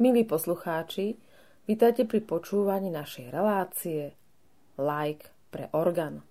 Milí 0.00 0.24
poslucháči, 0.24 1.20
vítajte 1.68 2.08
pri 2.08 2.24
počúvaní 2.24 2.88
našej 2.88 3.36
relácie 3.36 4.16
Like 4.80 5.28
pre 5.52 5.68
orgán. 5.76 6.24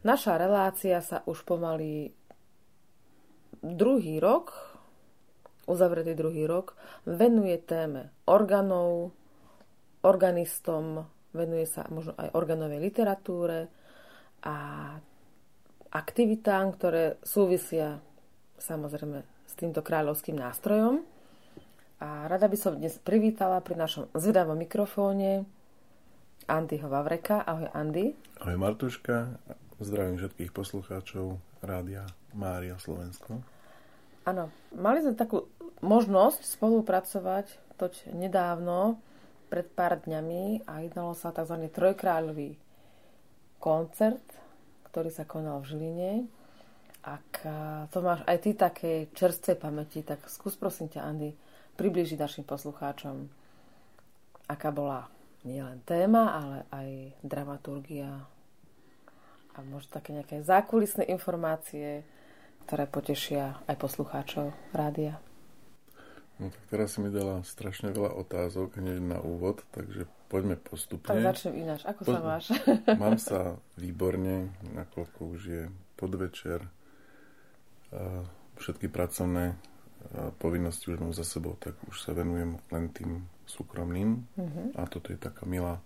Naša 0.00 0.40
relácia 0.40 1.04
sa 1.04 1.20
už 1.28 1.44
pomaly 1.44 2.16
druhý 3.60 4.16
rok, 4.16 4.56
uzavretý 5.68 6.16
druhý 6.16 6.48
rok, 6.48 6.72
venuje 7.04 7.60
téme 7.60 8.16
orgánov, 8.24 9.12
organistom, 10.00 11.04
venuje 11.36 11.68
sa 11.68 11.84
možno 11.92 12.16
aj 12.16 12.32
organovej 12.32 12.80
literatúre 12.80 13.68
a 14.40 14.56
aktivitám, 15.92 16.72
ktoré 16.72 17.20
súvisia 17.20 18.00
samozrejme 18.56 19.20
s 19.44 19.52
týmto 19.52 19.84
kráľovským 19.84 20.40
nástrojom. 20.40 21.04
A 21.96 22.28
rada 22.28 22.44
by 22.44 22.58
som 22.60 22.76
dnes 22.76 23.00
privítala 23.00 23.64
pri 23.64 23.72
našom 23.72 24.12
zvedavom 24.12 24.60
mikrofóne 24.60 25.48
Andyho 26.44 26.92
Vavreka. 26.92 27.40
Ahoj 27.40 27.72
Andy. 27.72 28.12
Ahoj 28.44 28.60
Martuška. 28.60 29.40
Zdravím 29.80 30.20
všetkých 30.20 30.52
poslucháčov 30.52 31.40
Rádia 31.64 32.04
Mária 32.36 32.76
Slovensko. 32.76 33.40
Áno, 34.28 34.52
mali 34.76 35.00
sme 35.00 35.16
takú 35.16 35.48
možnosť 35.80 36.44
spolupracovať 36.44 37.48
toť 37.80 38.12
nedávno, 38.12 39.00
pred 39.48 39.64
pár 39.64 39.96
dňami 40.04 40.68
a 40.68 40.84
jednalo 40.84 41.16
sa 41.16 41.32
tzv. 41.32 41.64
trojkráľový 41.72 42.60
koncert, 43.56 44.24
ktorý 44.92 45.08
sa 45.08 45.24
konal 45.24 45.64
v 45.64 45.68
Žiline 45.72 46.12
ak 47.06 47.46
to 47.94 48.02
máš 48.02 48.26
aj 48.26 48.36
ty 48.42 48.50
také 48.58 49.06
čerstvé 49.14 49.54
pamäti, 49.54 50.02
tak 50.02 50.26
skús 50.26 50.58
prosím 50.58 50.90
ťa, 50.90 51.06
Andy, 51.06 51.30
približiť 51.76 52.18
našim 52.18 52.44
poslucháčom, 52.48 53.28
aká 54.48 54.72
bola 54.72 55.06
nielen 55.46 55.84
téma, 55.86 56.34
ale 56.34 56.56
aj 56.74 56.88
dramaturgia 57.22 58.26
a 59.56 59.58
možno 59.64 59.88
také 59.88 60.12
nejaké 60.12 60.44
zákulisné 60.44 61.08
informácie, 61.08 62.04
ktoré 62.68 62.84
potešia 62.84 63.56
aj 63.70 63.76
poslucháčov 63.78 64.52
rádia. 64.74 65.22
No 66.36 66.52
tak 66.52 66.60
teraz 66.68 66.92
si 66.92 67.00
mi 67.00 67.08
dala 67.08 67.40
strašne 67.48 67.96
veľa 67.96 68.12
otázok 68.12 68.76
hneď 68.76 69.00
na 69.00 69.18
úvod, 69.24 69.64
takže 69.72 70.04
poďme 70.28 70.60
postupne. 70.60 71.08
Tak 71.08 71.24
začnem 71.24 71.64
ináč. 71.64 71.80
Ako 71.88 72.02
po... 72.04 72.12
sa 72.12 72.20
máš? 72.20 72.44
Mám 73.00 73.16
sa 73.16 73.56
výborne, 73.80 74.52
nakoľko 74.76 75.20
už 75.32 75.40
je 75.40 75.62
podvečer 75.96 76.60
všetky 78.60 78.92
pracovné 78.92 79.56
povinnosti 80.38 80.92
už 80.92 80.98
mám 81.02 81.14
za 81.14 81.26
sebou, 81.26 81.58
tak 81.58 81.74
už 81.88 81.96
sa 82.02 82.14
venujem 82.14 82.58
len 82.70 82.84
tým 82.92 83.26
súkromným. 83.46 84.26
Uh-huh. 84.38 84.66
A 84.78 84.86
toto 84.86 85.10
je 85.14 85.18
taká 85.18 85.46
milá, 85.46 85.82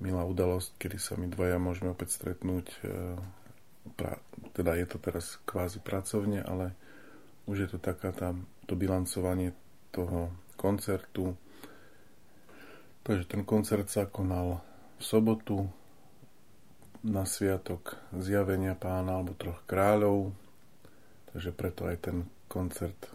milá 0.00 0.24
udalosť, 0.24 0.76
kedy 0.80 0.96
sa 1.00 1.14
my 1.16 1.28
dvaja 1.30 1.56
môžeme 1.60 1.92
opäť 1.92 2.16
stretnúť. 2.16 2.66
E, 2.70 2.78
pra, 3.96 4.20
teda 4.56 4.76
je 4.76 4.86
to 4.88 4.98
teraz 5.00 5.40
kvázi 5.44 5.80
pracovne, 5.80 6.40
ale 6.44 6.72
už 7.48 7.66
je 7.66 7.68
to 7.72 7.78
taká 7.78 8.10
tá, 8.10 8.32
to 8.64 8.74
bilancovanie 8.74 9.52
toho 9.92 10.32
koncertu. 10.56 11.36
Takže 13.06 13.28
ten 13.28 13.42
koncert 13.46 13.86
sa 13.86 14.08
konal 14.08 14.64
v 14.98 15.02
sobotu 15.04 15.70
na 17.06 17.22
sviatok 17.22 18.00
zjavenia 18.10 18.74
pána 18.74 19.20
alebo 19.20 19.36
troch 19.36 19.62
kráľov 19.68 20.34
Takže 21.36 21.52
preto 21.52 21.84
aj 21.84 21.96
ten 22.00 22.24
koncert 22.48 23.12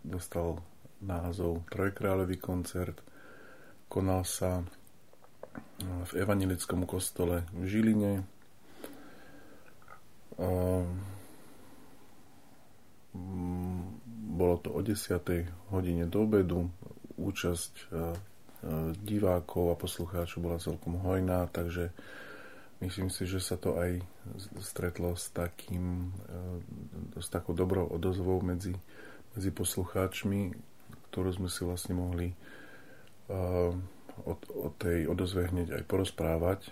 dostal 0.00 0.58
názov 1.04 1.64
Trojkráľový 1.68 2.40
koncert. 2.40 3.00
Konal 3.90 4.24
sa 4.24 4.64
v 5.82 6.12
evanelickom 6.14 6.86
kostole 6.86 7.44
v 7.52 7.64
Žiline. 7.66 8.12
Bolo 14.30 14.56
to 14.62 14.70
o 14.72 14.80
10. 14.80 15.74
hodine 15.74 16.04
do 16.06 16.18
obedu. 16.24 16.70
Účasť 17.20 17.92
divákov 19.04 19.72
a 19.72 19.76
poslucháčov 19.76 20.38
bola 20.44 20.60
celkom 20.60 21.00
hojná, 21.00 21.48
takže 21.48 21.90
Myslím 22.80 23.12
si, 23.12 23.28
že 23.28 23.44
sa 23.44 23.60
to 23.60 23.76
aj 23.76 24.00
stretlo 24.56 25.12
s, 25.12 25.28
takým, 25.36 26.16
e, 27.14 27.20
s 27.20 27.28
takou 27.28 27.52
dobrou 27.52 27.84
odozvou 27.84 28.40
medzi, 28.40 28.72
medzi 29.36 29.52
poslucháčmi, 29.52 30.56
ktorú 31.12 31.28
sme 31.36 31.48
si 31.52 31.60
vlastne 31.66 31.98
mohli 31.98 32.32
uh, 33.26 33.74
o, 34.22 34.32
o 34.38 34.68
tej 34.78 35.10
odozve 35.10 35.50
hneď 35.50 35.82
aj 35.82 35.82
porozprávať 35.90 36.70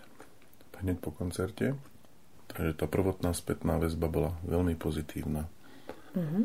hneď 0.79 1.03
po 1.03 1.11
koncerte. 1.11 1.75
Takže 2.49 2.73
tá 2.79 2.87
prvotná 2.89 3.35
spätná 3.35 3.77
väzba 3.77 4.09
bola 4.09 4.31
veľmi 4.47 4.79
pozitívna. 4.79 5.51
Mm-hmm. 6.17 6.43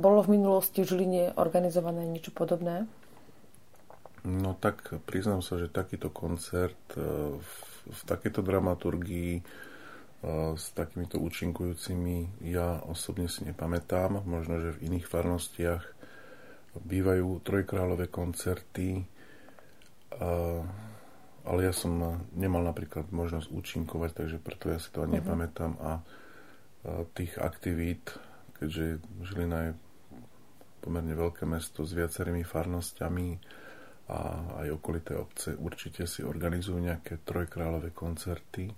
Bolo 0.00 0.24
v 0.24 0.40
minulosti 0.40 0.82
v 0.82 0.88
Žiline 0.88 1.24
organizované 1.36 2.08
niečo 2.08 2.32
podobné? 2.32 2.88
No 4.22 4.54
tak 4.54 4.94
priznám 5.02 5.42
sa, 5.42 5.58
že 5.58 5.66
takýto 5.66 6.12
koncert 6.14 6.78
e, 6.94 7.02
v 7.38 7.72
v 7.90 8.00
takejto 8.06 8.46
dramaturgii 8.46 9.42
s 10.54 10.70
takýmito 10.78 11.18
účinkujúcimi 11.18 12.46
ja 12.46 12.78
osobne 12.86 13.26
si 13.26 13.42
nepamätám. 13.42 14.22
Možno, 14.22 14.62
že 14.62 14.78
v 14.78 14.82
iných 14.86 15.10
farnostiach 15.10 15.82
bývajú 16.78 17.42
trojkrálové 17.42 18.06
koncerty, 18.06 19.02
ale 21.42 21.60
ja 21.66 21.74
som 21.74 22.22
nemal 22.38 22.62
napríklad 22.62 23.10
možnosť 23.10 23.50
účinkovať, 23.50 24.10
takže 24.14 24.38
preto 24.38 24.70
ja 24.70 24.78
si 24.78 24.94
to 24.94 25.02
ani 25.02 25.18
uh-huh. 25.18 25.26
nepamätám 25.26 25.72
a 25.82 25.92
tých 27.18 27.34
aktivít, 27.42 28.14
keďže 28.62 29.02
Žilina 29.26 29.58
je 29.66 29.72
pomerne 30.86 31.14
veľké 31.18 31.50
mesto 31.50 31.82
s 31.82 31.98
viacerými 31.98 32.46
farnosťami, 32.46 33.28
a 34.12 34.20
aj 34.60 34.76
okolité 34.76 35.16
obce 35.16 35.56
určite 35.56 36.04
si 36.04 36.20
organizujú 36.20 36.76
nejaké 36.76 37.24
trojkrálové 37.24 37.96
koncerty, 37.96 38.68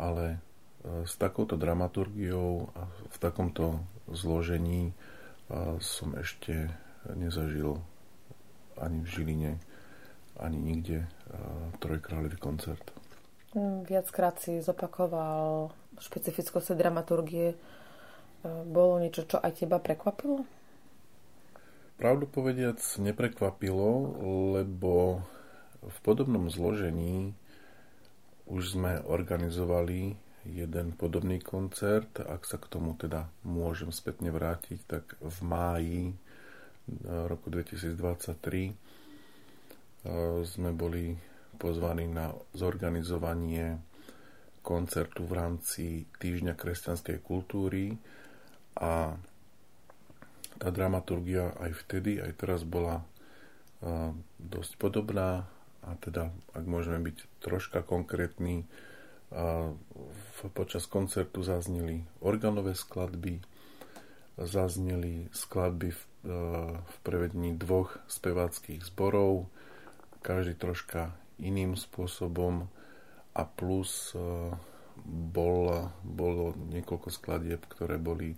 ale 0.00 0.40
e, 0.80 1.04
s 1.04 1.20
takouto 1.20 1.60
dramaturgiou 1.60 2.72
a 2.72 2.88
v 2.88 3.16
takomto 3.20 3.84
zložení 4.08 4.90
e, 4.90 4.92
som 5.84 6.16
ešte 6.16 6.72
nezažil 7.12 7.76
ani 8.80 9.04
v 9.04 9.08
Žiline, 9.12 9.52
ani 10.40 10.56
nikde 10.56 11.04
e, 11.04 11.08
trojkráľový 11.84 12.40
koncert. 12.40 12.96
Mm, 13.52 13.84
viackrát 13.84 14.40
si 14.40 14.64
zopakoval 14.64 15.68
špecifickosť 16.00 16.72
dramaturgie. 16.80 17.60
Bolo 18.64 19.04
niečo, 19.04 19.28
čo 19.28 19.36
aj 19.36 19.52
teba 19.60 19.76
prekvapilo? 19.76 20.48
Pravdu 22.00 22.24
povediac 22.24 22.80
neprekvapilo, 22.96 24.16
lebo 24.56 25.20
v 25.84 25.98
podobnom 26.00 26.48
zložení 26.48 27.36
už 28.48 28.72
sme 28.80 29.04
organizovali 29.04 30.16
jeden 30.48 30.96
podobný 30.96 31.44
koncert. 31.44 32.24
Ak 32.24 32.48
sa 32.48 32.56
k 32.56 32.72
tomu 32.72 32.96
teda 32.96 33.28
môžem 33.44 33.92
spätne 33.92 34.32
vrátiť, 34.32 34.78
tak 34.88 35.04
v 35.20 35.38
máji 35.44 36.00
e, 36.08 36.14
roku 37.04 37.52
2023 37.52 37.92
e, 37.92 38.74
sme 40.48 40.72
boli 40.72 41.20
pozvaní 41.60 42.08
na 42.08 42.32
zorganizovanie 42.56 43.76
koncertu 44.64 45.28
v 45.28 45.32
rámci 45.36 46.08
Týždňa 46.16 46.56
kresťanskej 46.56 47.20
kultúry 47.20 47.92
a 48.80 49.20
tá 50.60 50.68
dramaturgia 50.68 51.56
aj 51.56 51.72
vtedy, 51.72 52.20
aj 52.20 52.36
teraz 52.36 52.68
bola 52.68 53.00
uh, 53.00 54.12
dosť 54.36 54.76
podobná 54.76 55.48
a 55.80 55.96
teda, 55.96 56.28
ak 56.52 56.64
môžeme 56.68 57.00
byť 57.00 57.16
troška 57.40 57.80
konkrétni, 57.80 58.68
uh, 59.32 59.72
v, 60.04 60.38
počas 60.52 60.84
koncertu 60.84 61.40
zazneli 61.40 62.04
organové 62.20 62.76
skladby, 62.76 63.40
zazneli 64.36 65.32
skladby 65.32 65.96
v, 65.96 66.02
uh, 66.28 66.76
v 66.76 66.96
prevedení 67.00 67.56
dvoch 67.56 67.96
speváckých 68.04 68.84
zborov, 68.84 69.48
každý 70.20 70.52
troška 70.52 71.16
iným 71.40 71.80
spôsobom 71.80 72.68
a 73.32 73.42
plus 73.48 74.12
bol, 75.06 75.88
bolo 76.04 76.52
niekoľko 76.68 77.08
skladieb, 77.08 77.64
ktoré 77.64 77.96
boli 77.96 78.36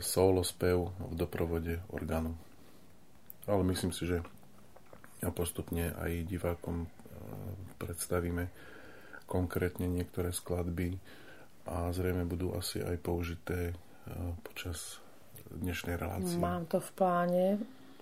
solo 0.00 0.40
spev 0.44 0.92
v 0.96 1.14
doprovode 1.14 1.80
orgánu. 1.92 2.32
Ale 3.44 3.62
myslím 3.68 3.92
si, 3.92 4.08
že 4.08 4.24
postupne 5.32 5.92
aj 5.96 6.28
divákom 6.28 6.84
e, 6.84 6.88
predstavíme 7.80 8.48
konkrétne 9.24 9.88
niektoré 9.88 10.32
skladby 10.32 11.00
a 11.64 11.88
zrejme 11.92 12.28
budú 12.28 12.52
asi 12.56 12.80
aj 12.80 12.96
použité 13.00 13.72
e, 13.72 13.74
počas 14.44 15.00
dnešnej 15.48 15.96
relácie. 15.96 16.36
Mám 16.36 16.68
to 16.68 16.80
v 16.80 16.90
pláne. 16.92 17.44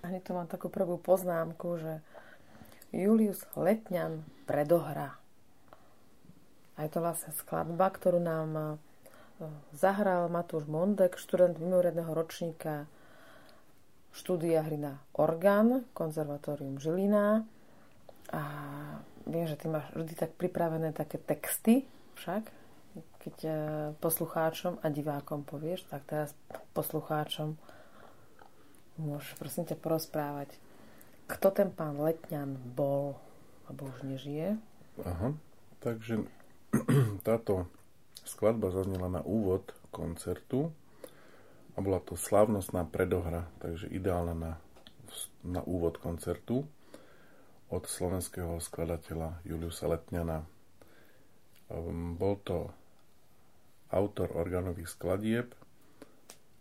Ani 0.02 0.18
to 0.18 0.34
mám 0.34 0.50
takú 0.50 0.66
prvú 0.66 0.98
poznámku, 0.98 1.78
že 1.78 2.02
Julius 2.90 3.46
Letňan 3.54 4.26
predohra. 4.50 5.14
A 6.74 6.78
je 6.82 6.90
to 6.90 6.98
vlastne 7.04 7.30
skladba, 7.38 7.86
ktorú 7.86 8.18
nám 8.18 8.82
zahral 9.72 10.28
Matúš 10.28 10.66
Mondek, 10.68 11.18
študent 11.18 11.58
mimoriadného 11.58 12.12
ročníka 12.12 12.86
štúdia 14.12 14.60
hry 14.62 14.76
na 14.76 15.00
orgán, 15.16 15.88
konzervatórium 15.96 16.76
Žilina. 16.76 17.48
A 18.32 18.42
viem, 19.24 19.48
že 19.48 19.56
ty 19.56 19.68
máš 19.68 19.88
vždy 19.96 20.14
tak 20.16 20.36
pripravené 20.36 20.92
také 20.92 21.16
texty 21.20 21.88
však, 22.20 22.48
keď 23.24 23.36
e, 23.44 23.50
poslucháčom 24.00 24.80
a 24.80 24.86
divákom 24.92 25.44
povieš, 25.44 25.88
tak 25.88 26.04
teraz 26.04 26.36
poslucháčom 26.76 27.56
môžeš 29.00 29.36
prosím 29.40 29.64
ťa 29.64 29.76
porozprávať, 29.80 30.52
kto 31.28 31.48
ten 31.52 31.68
pán 31.72 31.96
Letňan 31.96 32.56
bol, 32.76 33.16
alebo 33.64 33.88
už 33.88 34.04
nežije. 34.04 34.60
Aha, 35.00 35.32
takže 35.80 36.28
táto 37.26 37.68
skladba 38.24 38.70
zaznela 38.70 39.08
na 39.08 39.22
úvod 39.22 39.74
koncertu 39.90 40.70
a 41.74 41.78
bola 41.80 41.98
to 42.04 42.18
slávnostná 42.18 42.84
predohra, 42.84 43.48
takže 43.58 43.88
ideálna 43.88 44.34
na, 44.36 44.52
na 45.42 45.60
úvod 45.64 45.96
koncertu 45.98 46.68
od 47.72 47.88
slovenského 47.88 48.60
skladateľa 48.60 49.40
Juliusa 49.48 49.88
Letňana. 49.88 50.44
Um, 51.72 52.20
bol 52.20 52.36
to 52.44 52.68
autor 53.88 54.28
organových 54.36 54.92
skladieb 54.92 55.56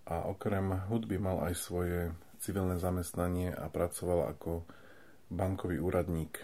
a 0.07 0.27
okrem 0.27 0.87
hudby 0.87 1.19
mal 1.19 1.43
aj 1.47 1.53
svoje 1.59 1.99
civilné 2.39 2.79
zamestnanie 2.79 3.51
a 3.51 3.67
pracoval 3.67 4.31
ako 4.31 4.63
bankový 5.31 5.79
úradník. 5.79 6.43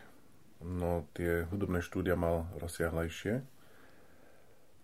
No 0.63 1.07
tie 1.15 1.47
hudobné 1.47 1.79
štúdia 1.79 2.19
mal 2.19 2.47
rozsiahlejšie. 2.59 3.43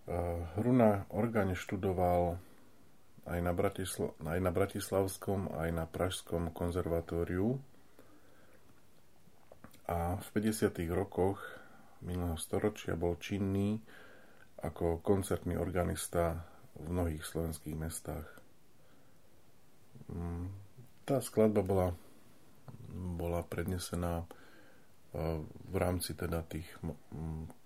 Hru 0.04 0.72
na 0.76 1.08
orgáne 1.16 1.56
študoval 1.56 2.36
aj 3.24 3.40
na, 3.40 3.54
Bratisla- 3.56 4.12
aj 4.20 4.40
na 4.44 4.52
Bratislavskom, 4.52 5.48
aj 5.56 5.70
na 5.72 5.86
Pražskom 5.88 6.52
konzervatóriu. 6.52 7.56
A 9.88 10.20
v 10.20 10.28
50. 10.36 10.84
rokoch 10.92 11.40
minulého 12.04 12.36
storočia 12.36 13.00
bol 13.00 13.16
činný 13.16 13.80
ako 14.60 15.00
koncertný 15.00 15.56
organista 15.56 16.44
v 16.76 16.88
mnohých 16.88 17.24
slovenských 17.24 17.76
mestách. 17.76 18.28
Mm, 20.12 20.52
tá 21.08 21.24
skladba 21.24 21.64
bola, 21.64 21.88
bola 22.92 23.44
prednesená 23.44 24.24
e, 24.24 24.28
v 25.44 25.76
rámci 25.76 26.16
teda 26.16 26.44
tých, 26.48 26.68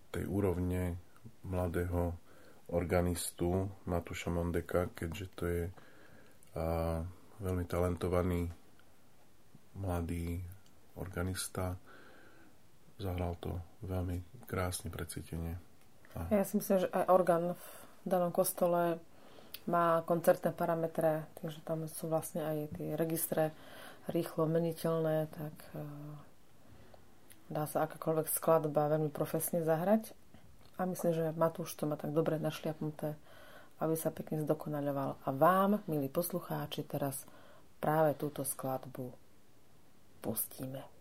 tej 0.10 0.26
úrovne 0.26 0.98
mladého 1.46 2.18
organistu 2.72 3.72
Matúša 3.88 4.32
Mondeka, 4.34 4.92
keďže 4.92 5.26
to 5.36 5.44
je 5.48 5.64
a, 6.58 7.04
veľmi 7.40 7.64
talentovaný 7.70 8.52
mladý 9.78 10.42
organista. 10.98 11.78
Zahral 12.98 13.38
to 13.38 13.62
veľmi 13.86 14.48
krásne 14.50 14.90
precítenie. 14.90 15.54
Ja 16.34 16.42
si 16.42 16.58
myslím, 16.58 16.82
že 16.82 16.90
aj 16.90 17.14
orgán 17.14 17.54
v 17.54 17.66
danom 18.10 18.34
kostole 18.34 18.98
má 19.70 20.02
koncertné 20.02 20.50
parametre, 20.50 21.30
takže 21.38 21.62
tam 21.62 21.86
sú 21.86 22.10
vlastne 22.10 22.42
aj 22.42 22.58
tie 22.74 22.98
registre 22.98 23.54
rýchlo 24.10 24.48
meniteľné, 24.50 25.28
tak 25.30 25.56
e, 25.76 25.84
dá 27.52 27.68
sa 27.68 27.86
akákoľvek 27.86 28.28
skladba 28.32 28.90
veľmi 28.90 29.12
profesne 29.12 29.62
zahrať. 29.62 30.16
A 30.78 30.86
myslím, 30.86 31.14
že 31.14 31.34
Matúš 31.34 31.74
to 31.74 31.90
má 31.90 31.98
tak 31.98 32.14
dobre 32.14 32.38
našliapnuté, 32.38 33.18
aby 33.82 33.96
sa 33.98 34.14
pekne 34.14 34.42
zdokonaľoval. 34.46 35.22
A 35.26 35.30
vám, 35.34 35.82
milí 35.90 36.10
poslucháči, 36.10 36.86
teraz 36.86 37.26
práve 37.82 38.14
túto 38.14 38.46
skladbu 38.46 39.14
pustíme. 40.22 40.97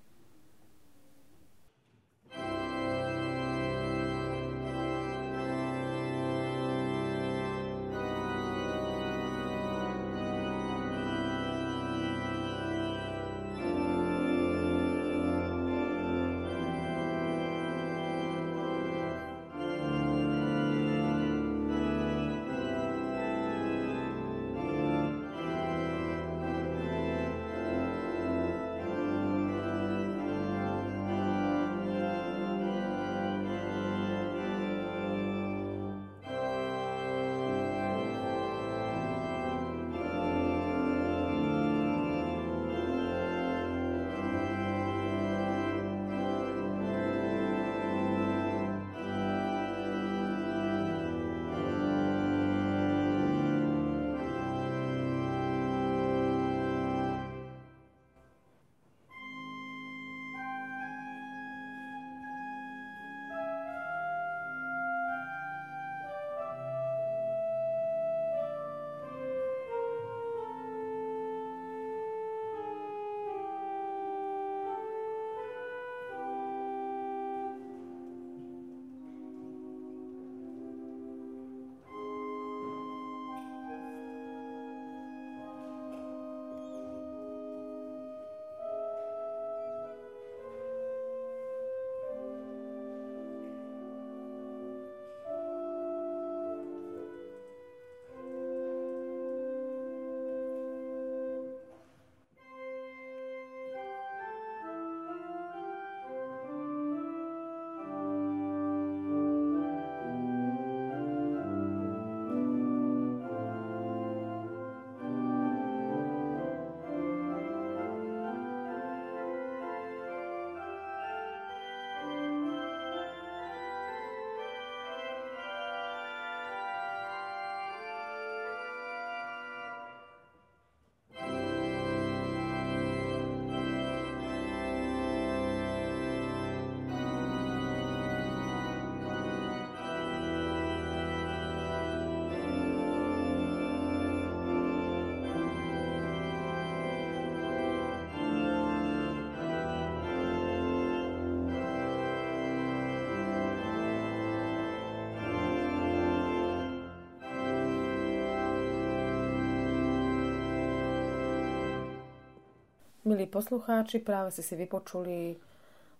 Milí 163.07 163.31
poslucháči, 163.31 164.03
práve 164.03 164.35
si 164.35 164.43
si 164.43 164.59
vypočuli 164.59 165.39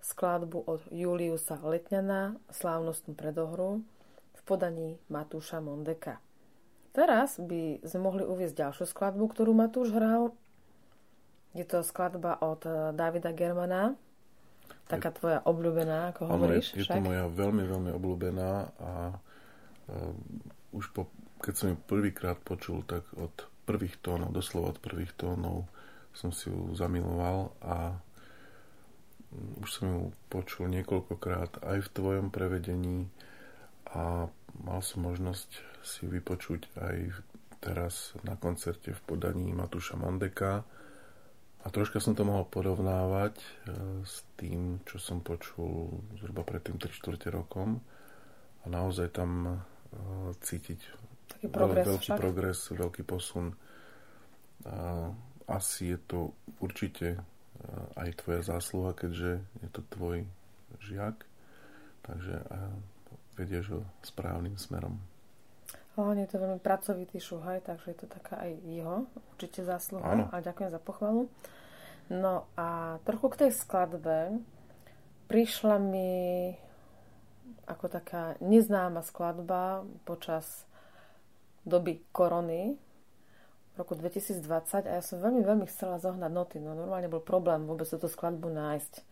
skladbu 0.03 0.59
od 0.67 0.83
Juliusa 0.91 1.55
Letňana, 1.63 2.35
slávnostnú 2.51 3.15
predohru, 3.15 3.87
v 4.35 4.41
podaní 4.43 4.99
Matúša 5.07 5.63
Mondeka. 5.63 6.19
Teraz 6.91 7.39
by 7.39 7.87
sme 7.87 8.01
mohli 8.03 8.27
uviezť 8.27 8.59
ďalšiu 8.59 8.85
skladbu, 8.91 9.23
ktorú 9.31 9.55
Matúš 9.55 9.95
hral. 9.95 10.35
Je 11.55 11.63
to 11.63 11.87
skladba 11.87 12.43
od 12.43 12.67
eh, 12.67 12.75
Davida 12.91 13.31
Germana, 13.31 13.95
taká 14.91 15.15
tvoja 15.15 15.41
obľúbená, 15.47 16.11
ako 16.11 16.27
hovoríš. 16.27 16.75
Je, 16.75 16.83
je 16.83 16.91
to 16.91 16.99
moja 16.99 17.31
veľmi, 17.31 17.63
veľmi 17.67 17.91
obľúbená 17.95 18.51
a 18.79 18.93
uh, 19.91 20.15
už 20.71 20.95
po, 20.95 21.11
keď 21.43 21.55
som 21.55 21.67
ju 21.75 21.77
prvýkrát 21.91 22.39
počul, 22.39 22.87
tak 22.87 23.03
od 23.19 23.35
prvých 23.67 23.99
tónov, 23.99 24.31
doslova 24.31 24.75
od 24.75 24.79
prvých 24.79 25.11
tónov 25.19 25.67
som 26.17 26.33
si 26.33 26.49
ju 26.49 26.73
zamiloval 26.73 27.53
a 27.61 28.01
už 29.61 29.69
som 29.69 29.87
ju 29.87 30.03
počul 30.33 30.73
niekoľkokrát 30.73 31.61
aj 31.61 31.79
v 31.85 31.93
tvojom 31.93 32.27
prevedení 32.33 33.13
a 33.93 34.33
mal 34.57 34.81
som 34.81 35.05
možnosť 35.05 35.51
si 35.85 36.09
vypočuť 36.09 36.73
aj 36.81 36.97
teraz 37.61 38.17
na 38.25 38.35
koncerte 38.41 38.97
v 38.97 39.01
podaní 39.05 39.53
Matúša 39.53 40.01
Mondeka 40.01 40.65
a 41.61 41.67
troška 41.69 41.99
som 41.99 42.15
to 42.15 42.23
mohol 42.23 42.47
porovnávať 42.47 43.35
e, 43.37 43.47
s 44.07 44.23
tým, 44.39 44.81
čo 44.87 45.03
som 45.03 45.19
počul 45.19 45.99
zhruba 46.17 46.47
pred 46.47 46.63
tým 46.63 46.79
3 46.79 46.89
4 46.95 47.27
rokom 47.35 47.83
a 48.63 48.67
naozaj 48.71 49.11
tam 49.13 49.31
e, 49.45 49.55
cítiť 50.39 50.81
progres, 51.51 51.87
veľký 51.91 52.11
však? 52.15 52.19
progres, 52.19 52.59
veľký 52.71 53.03
posun. 53.03 53.59
A 54.67 55.11
asi 55.47 55.95
je 55.95 55.99
to 56.07 56.35
určite 56.59 57.19
aj 57.97 58.09
tvoja 58.23 58.43
zásluha, 58.45 58.93
keďže 58.95 59.43
je 59.63 59.69
to 59.73 59.83
tvoj 59.91 60.27
žiak. 60.83 61.27
Takže 62.07 62.43
vedieš 63.35 63.67
ho 63.75 63.81
správnym 64.07 64.55
smerom. 64.55 65.03
On 65.97 66.13
je 66.13 66.29
to 66.29 66.37
veľmi 66.37 66.61
pracovitý 66.61 67.17
šuhaj, 67.17 67.65
takže 67.65 67.97
je 67.97 67.99
to 68.05 68.07
taká 68.07 68.45
aj 68.45 68.53
jeho 68.69 69.09
určite 69.33 69.65
zásluha. 69.65 70.05
Áno. 70.05 70.25
A 70.29 70.45
ďakujem 70.45 70.71
za 70.71 70.79
pochvalu. 70.79 71.33
No 72.13 72.47
a 72.55 73.01
trochu 73.03 73.27
k 73.33 73.49
tej 73.49 73.51
skladbe 73.57 74.39
prišla 75.27 75.81
mi 75.81 76.53
ako 77.67 77.91
taká 77.91 78.39
neznáma 78.39 79.03
skladba 79.03 79.83
počas 80.07 80.69
doby 81.67 81.99
korony, 82.15 82.79
roku 83.77 83.95
2020 83.95 84.89
a 84.89 84.91
ja 84.99 85.03
som 85.05 85.21
veľmi, 85.21 85.45
veľmi 85.45 85.67
chcela 85.69 86.01
zohnať 86.01 86.33
noty. 86.33 86.57
No 86.59 86.73
normálne 86.73 87.13
bol 87.13 87.21
problém 87.21 87.69
vôbec 87.69 87.85
túto 87.87 88.09
skladbu 88.09 88.49
nájsť. 88.49 89.05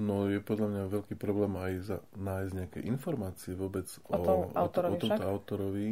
No 0.00 0.30
je 0.30 0.40
podľa 0.40 0.68
mňa 0.70 0.84
veľký 0.88 1.14
problém 1.18 1.52
aj 1.60 1.72
za, 1.84 1.98
nájsť 2.16 2.52
nejaké 2.56 2.78
informácie 2.86 3.52
vôbec 3.52 3.84
o, 4.08 4.16
o, 4.16 4.18
tom 4.22 4.38
autorovi, 4.56 4.94
o, 4.94 4.96
o 4.96 5.02
tomto 5.02 5.24
autorovi. 5.26 5.88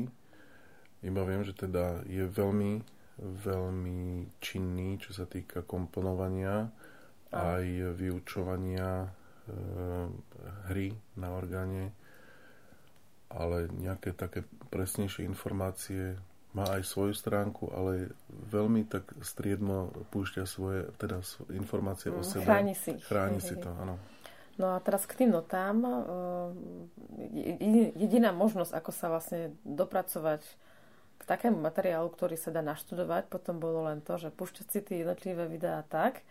Iba 1.04 1.22
viem, 1.28 1.42
že 1.44 1.52
teda 1.52 2.06
je 2.08 2.24
veľmi, 2.24 2.82
veľmi 3.20 4.00
činný, 4.40 4.98
čo 5.02 5.12
sa 5.12 5.28
týka 5.28 5.66
komponovania 5.66 6.72
a. 7.34 7.60
aj 7.60 7.94
vyučovania 8.00 9.04
e, 9.04 9.08
hry 10.72 10.88
na 11.20 11.28
orgáne 11.36 11.92
ale 13.28 13.68
nejaké 13.76 14.16
také 14.16 14.44
presnejšie 14.72 15.24
informácie 15.28 16.16
má 16.56 16.64
aj 16.80 16.82
svoju 16.88 17.12
stránku, 17.12 17.68
ale 17.70 18.16
veľmi 18.48 18.88
tak 18.88 19.04
striedmo 19.20 19.92
púšťa 20.08 20.48
svoje 20.48 20.88
teda 20.96 21.20
informácie 21.52 22.08
o 22.08 22.24
mm, 22.24 22.26
sebe. 22.26 22.44
Chráni 22.48 22.74
si. 22.74 22.92
Chráni 23.04 23.40
si 23.44 23.54
to, 23.60 23.68
áno. 23.68 24.00
No 24.58 24.74
a 24.74 24.82
teraz 24.82 25.06
k 25.06 25.22
tým 25.22 25.30
notám. 25.30 25.76
Eh, 25.84 26.00
jediná 27.94 28.34
možnosť, 28.34 28.72
ako 28.74 28.90
sa 28.90 29.06
vlastne 29.12 29.54
dopracovať 29.62 30.42
k 31.18 31.22
takému 31.26 31.60
materiálu, 31.60 32.08
ktorý 32.10 32.34
sa 32.34 32.50
dá 32.50 32.64
naštudovať, 32.64 33.30
potom 33.30 33.60
bolo 33.60 33.86
len 33.86 34.02
to, 34.02 34.16
že 34.18 34.34
púšťať 34.34 34.66
si 34.66 34.80
tie 34.82 34.96
jednotlivé 35.06 35.46
videá 35.46 35.84
tak, 35.86 36.24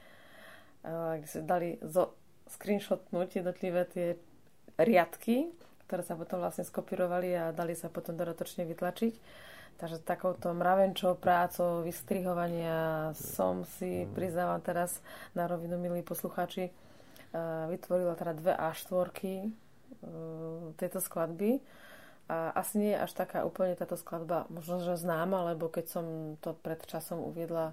eh, 0.84 1.24
kde 1.24 1.30
sa 1.30 1.40
dali 1.46 1.70
zo, 1.86 2.18
screenshotnúť 2.52 3.44
jednotlivé 3.44 3.86
tie 3.88 4.08
riadky, 4.82 5.52
ktoré 5.88 6.04
sa 6.04 6.20
potom 6.20 6.44
vlastne 6.44 6.68
skopírovali 6.68 7.32
a 7.32 7.56
dali 7.56 7.78
sa 7.80 7.88
potom 7.88 8.18
dodatočne 8.18 8.68
vytlačiť 8.68 9.14
Takže 9.78 10.02
takouto 10.02 10.58
mravenčou 10.58 11.14
prácou 11.22 11.86
vystrihovania 11.86 13.14
som 13.14 13.62
si, 13.78 14.10
mm. 14.10 14.18
priznávam 14.18 14.58
teraz 14.58 15.06
na 15.38 15.46
rovinu, 15.46 15.78
milí 15.78 16.02
poslucháči, 16.02 16.70
e, 16.70 16.72
vytvorila 17.70 18.18
teda 18.18 18.34
dve 18.34 18.54
A4 18.58 19.14
e, 19.22 19.50
tejto 20.82 20.98
skladby. 20.98 21.62
A 22.28 22.58
asi 22.58 22.82
nie 22.82 22.92
je 22.92 23.06
až 23.06 23.12
taká 23.16 23.46
úplne 23.46 23.78
táto 23.78 23.96
skladba 23.96 24.50
možno, 24.52 24.84
že 24.84 25.00
známa, 25.00 25.54
lebo 25.54 25.72
keď 25.72 25.86
som 25.88 26.06
to 26.44 26.58
pred 26.58 26.82
časom 26.84 27.24
uviedla 27.24 27.72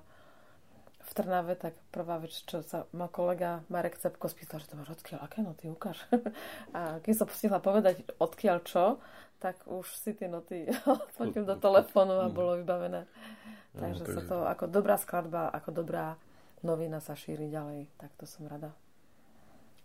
v 1.14 1.22
Trnave, 1.22 1.54
tak 1.54 1.78
prvá 1.94 2.18
vec, 2.18 2.34
čo 2.34 2.66
sa 2.66 2.90
ma 2.90 3.06
kolega 3.06 3.62
Marek 3.70 4.02
Cepko 4.02 4.26
spýtal, 4.26 4.58
že 4.58 4.74
to 4.74 4.74
máš 4.74 4.98
odkiaľ, 4.98 5.22
aké 5.22 5.46
noty 5.46 5.70
ukáž. 5.70 6.02
A 6.76 6.98
keď 6.98 7.14
som 7.14 7.30
stihla 7.30 7.62
povedať 7.62 8.02
odkiaľ 8.18 8.58
čo, 8.66 8.98
tak 9.38 9.62
už 9.70 9.86
si 9.94 10.10
tie 10.18 10.26
noty 10.26 10.66
odfotil 10.90 11.46
do 11.46 11.54
telefónu 11.54 12.18
a 12.18 12.32
bolo 12.32 12.58
vybavené. 12.58 13.04
Takže 13.78 14.02
no, 14.02 14.10
sa 14.10 14.22
to 14.26 14.36
ako 14.48 14.64
dobrá 14.66 14.98
skladba, 14.98 15.52
ako 15.54 15.84
dobrá 15.84 16.18
novina 16.64 16.98
sa 16.98 17.12
šíri 17.12 17.52
ďalej. 17.52 17.86
Tak 18.00 18.10
to 18.18 18.24
som 18.24 18.48
rada. 18.48 18.72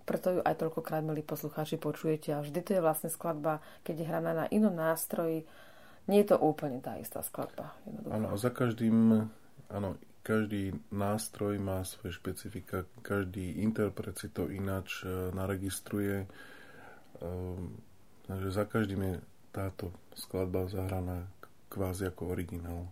Preto 0.07 0.39
ju 0.39 0.41
aj 0.41 0.57
toľkokrát, 0.57 1.05
milí 1.05 1.21
poslucháči, 1.21 1.77
počujete. 1.77 2.33
A 2.33 2.41
vždy 2.41 2.59
to 2.65 2.71
je 2.73 2.81
vlastne 2.81 3.13
skladba, 3.13 3.61
keď 3.85 3.95
je 4.01 4.05
hraná 4.09 4.31
na 4.33 4.45
inom 4.49 4.73
nástroji. 4.73 5.45
Nie 6.09 6.25
je 6.25 6.33
to 6.33 6.41
úplne 6.41 6.81
tá 6.81 6.97
istá 6.97 7.21
skladba. 7.21 7.77
Áno, 8.09 8.33
a 8.33 8.35
za 8.39 8.49
každým, 8.49 9.29
áno, 9.69 9.99
každý 10.23 10.75
nástroj 10.91 11.57
má 11.59 11.81
svoje 11.87 12.15
špecifika, 12.19 12.85
každý 13.01 13.63
interpret 13.63 14.17
si 14.19 14.29
to 14.29 14.51
ináč 14.51 15.03
e, 15.03 15.31
naregistruje. 15.31 16.27
Um, 17.19 17.75
takže 18.27 18.49
za 18.51 18.65
každým 18.65 19.01
je 19.03 19.15
táto 19.51 19.91
skladba 20.15 20.69
zahraná 20.71 21.27
kvázi 21.67 22.07
ako 22.07 22.31
originál. 22.31 22.87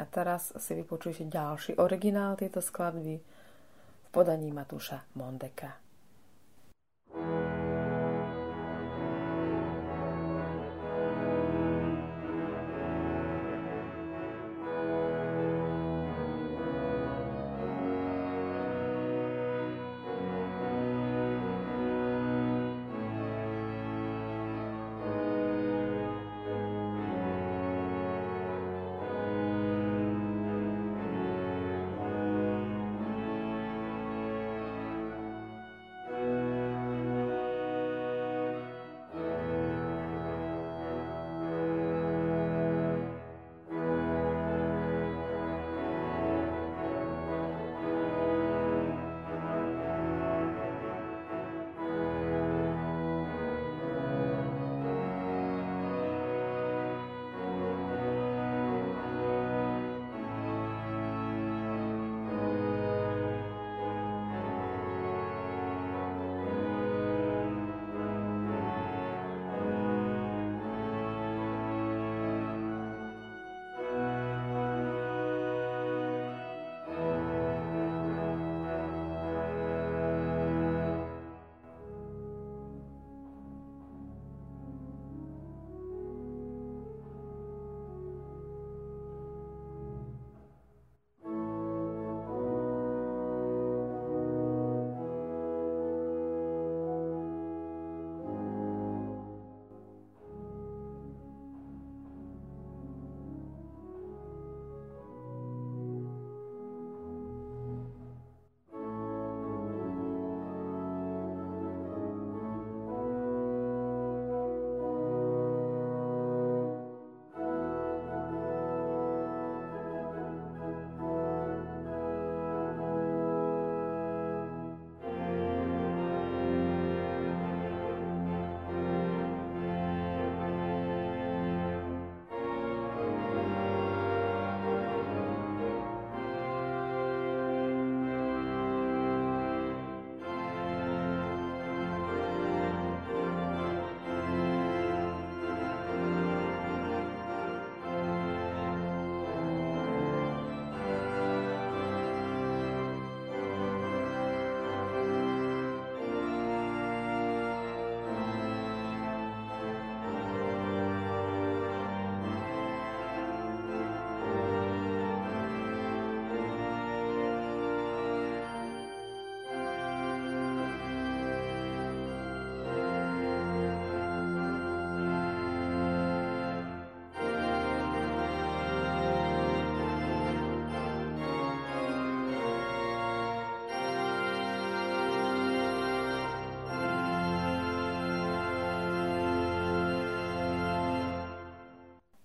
A 0.00 0.04
teraz 0.08 0.52
si 0.56 0.72
vypočujete 0.76 1.28
ďalší 1.28 1.76
originál 1.76 2.36
tejto 2.36 2.64
skladby 2.64 3.20
v 3.20 4.08
podaní 4.08 4.48
Matúša 4.48 5.04
Mondeka. 5.12 5.89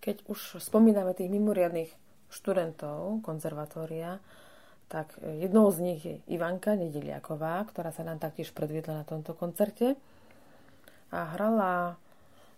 Keď 0.05 0.21
už 0.29 0.61
spomíname 0.61 1.17
tých 1.17 1.33
mimoriadných 1.33 1.89
študentov 2.29 3.25
konzervatória, 3.25 4.21
tak 4.85 5.17
jednou 5.25 5.73
z 5.73 5.77
nich 5.81 6.01
je 6.05 6.21
Ivanka 6.29 6.77
Nedeliaková, 6.77 7.65
ktorá 7.73 7.89
sa 7.89 8.05
nám 8.05 8.21
taktiež 8.21 8.53
predviedla 8.53 9.01
na 9.01 9.05
tomto 9.09 9.33
koncerte 9.33 9.97
a 11.09 11.33
hrala 11.33 11.97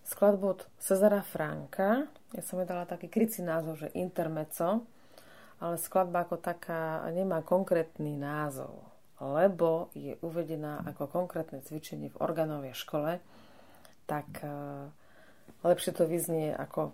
skladbu 0.04 0.44
od 0.44 0.60
Cezara 0.76 1.24
Franka. 1.24 2.04
Ja 2.36 2.42
som 2.44 2.60
jej 2.60 2.68
dala 2.68 2.84
taký 2.84 3.08
krycí 3.08 3.40
názov, 3.40 3.80
že 3.80 3.96
Intermezzo, 3.96 4.84
ale 5.56 5.80
skladba 5.80 6.28
ako 6.28 6.36
taká 6.36 7.00
nemá 7.08 7.40
konkrétny 7.40 8.12
názov, 8.20 8.76
lebo 9.24 9.88
je 9.96 10.20
uvedená 10.20 10.84
ako 10.84 11.08
konkrétne 11.08 11.64
cvičenie 11.64 12.12
v 12.12 12.20
organovej 12.20 12.76
škole, 12.76 13.24
tak 14.04 14.28
eh, 14.44 14.52
lepšie 15.64 15.96
to 15.96 16.04
vyznie 16.04 16.52
ako 16.52 16.92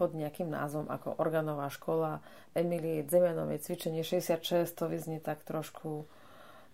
pod 0.00 0.16
nejakým 0.16 0.48
názvom 0.48 0.88
ako 0.88 1.20
organová 1.20 1.68
škola 1.68 2.24
Emilie 2.56 3.04
Zemianovej 3.04 3.60
cvičenie 3.60 4.00
66, 4.00 4.64
to 4.72 4.88
vyznie 4.88 5.20
tak 5.20 5.44
trošku 5.44 6.08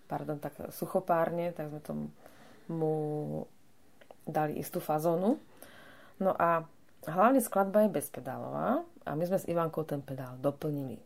pardon, 0.07 0.39
tak 0.39 0.55
suchopárne, 0.71 1.51
tak 1.51 1.75
sme 1.75 1.83
tomu 1.83 2.05
mu 2.71 2.95
dali 4.23 4.59
istú 4.63 4.79
fazónu. 4.79 5.43
No 6.23 6.31
a 6.39 6.63
hlavne 7.07 7.43
skladba 7.43 7.87
je 7.87 7.95
bezpedálová 7.99 8.87
a 9.03 9.11
my 9.19 9.25
sme 9.27 9.39
s 9.43 9.49
Ivankou 9.51 9.83
ten 9.83 10.03
pedál 10.03 10.39
doplnili. 10.39 11.03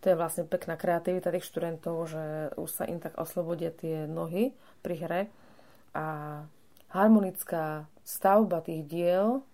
To 0.00 0.14
je 0.14 0.16
vlastne 0.16 0.48
pekná 0.48 0.78
kreativita 0.78 1.34
tých 1.34 1.44
študentov, 1.44 2.08
že 2.08 2.54
už 2.56 2.70
sa 2.70 2.84
im 2.86 3.02
tak 3.02 3.18
oslobodia 3.20 3.74
tie 3.74 4.08
nohy 4.08 4.54
pri 4.80 4.94
hre 4.96 5.22
a 5.92 6.06
harmonická 6.94 7.84
stavba 8.06 8.64
tých 8.64 8.86
diel 8.88 9.44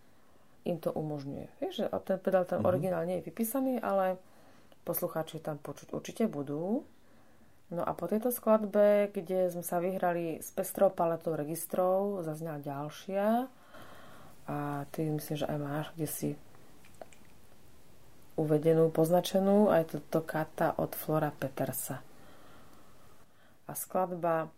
im 0.64 0.80
to 0.80 0.90
umožňuje. 0.92 1.46
Vieš, 1.60 1.74
že 1.76 1.86
ten 2.08 2.18
pedál, 2.18 2.48
ten 2.48 2.60
mm-hmm. 2.60 2.70
originál 2.72 3.04
nie 3.04 3.20
je 3.20 3.28
vypísaný, 3.28 3.80
ale 3.84 4.16
poslucháči 4.88 5.40
tam 5.40 5.60
počuť 5.60 5.92
určite 5.92 6.24
budú. 6.28 6.84
No 7.72 7.82
a 7.84 7.96
po 7.96 8.04
tejto 8.08 8.28
skladbe, 8.28 9.08
kde 9.12 9.48
sme 9.48 9.64
sa 9.64 9.80
vyhrali 9.80 10.40
s 10.40 10.52
pestrou 10.52 10.92
paletou 10.92 11.32
registrov, 11.32 12.20
zaznala 12.24 12.60
ďalšia. 12.60 13.48
A 14.44 14.84
ty 14.92 15.08
myslím, 15.08 15.36
že 15.40 15.48
aj 15.48 15.58
máš, 15.58 15.86
kde 15.96 16.08
si 16.08 16.28
uvedenú, 18.36 18.92
poznačenú, 18.92 19.72
aj 19.72 19.96
to 20.12 20.20
kata 20.20 20.76
od 20.76 20.92
Flora 20.92 21.32
Petersa. 21.32 22.04
A 23.64 23.72
skladba 23.72 24.52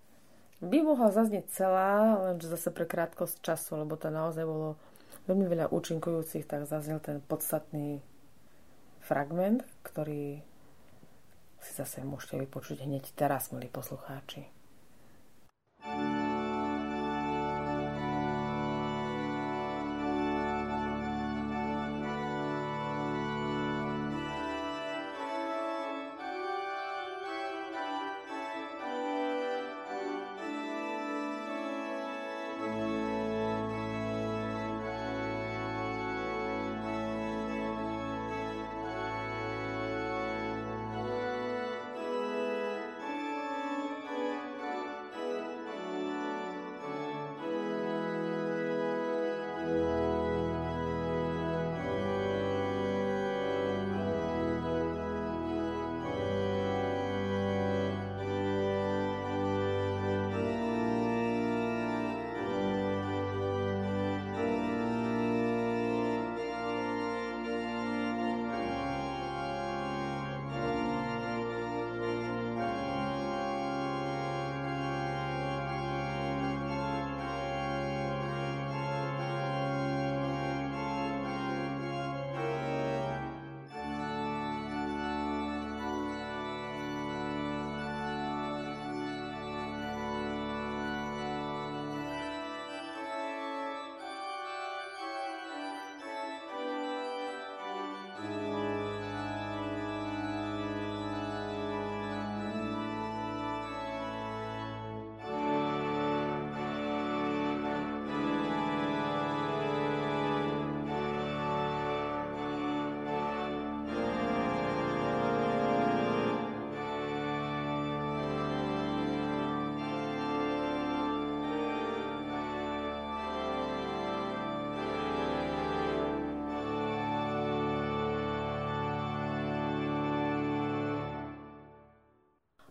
by 0.58 0.78
mohla 0.82 1.12
zaznieť 1.14 1.46
celá, 1.52 2.18
lenže 2.18 2.50
zase 2.50 2.74
pre 2.74 2.88
krátkosť 2.88 3.44
času, 3.44 3.86
lebo 3.86 3.94
to 3.94 4.10
naozaj 4.10 4.42
bolo 4.42 4.74
veľmi 5.26 5.46
veľa 5.50 5.74
účinkujúcich, 5.74 6.46
tak 6.46 6.70
zaznel 6.70 7.02
ten 7.02 7.18
podstatný 7.18 8.00
fragment, 9.02 9.66
ktorý 9.82 10.42
si 11.62 11.72
zase 11.74 12.06
môžete 12.06 12.38
vypočuť 12.46 12.86
hneď 12.86 13.10
teraz, 13.18 13.50
milí 13.50 13.66
poslucháči. 13.66 14.46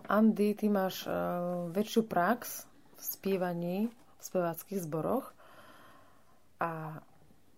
Andy, 0.10 0.56
ty 0.56 0.70
máš 0.70 1.06
uh, 1.06 1.70
väčšiu 1.74 2.06
prax 2.06 2.66
v 2.96 3.02
spievaní 3.02 3.78
v 3.92 4.22
speváckých 4.22 4.82
zboroch 4.86 5.36
a 6.62 7.02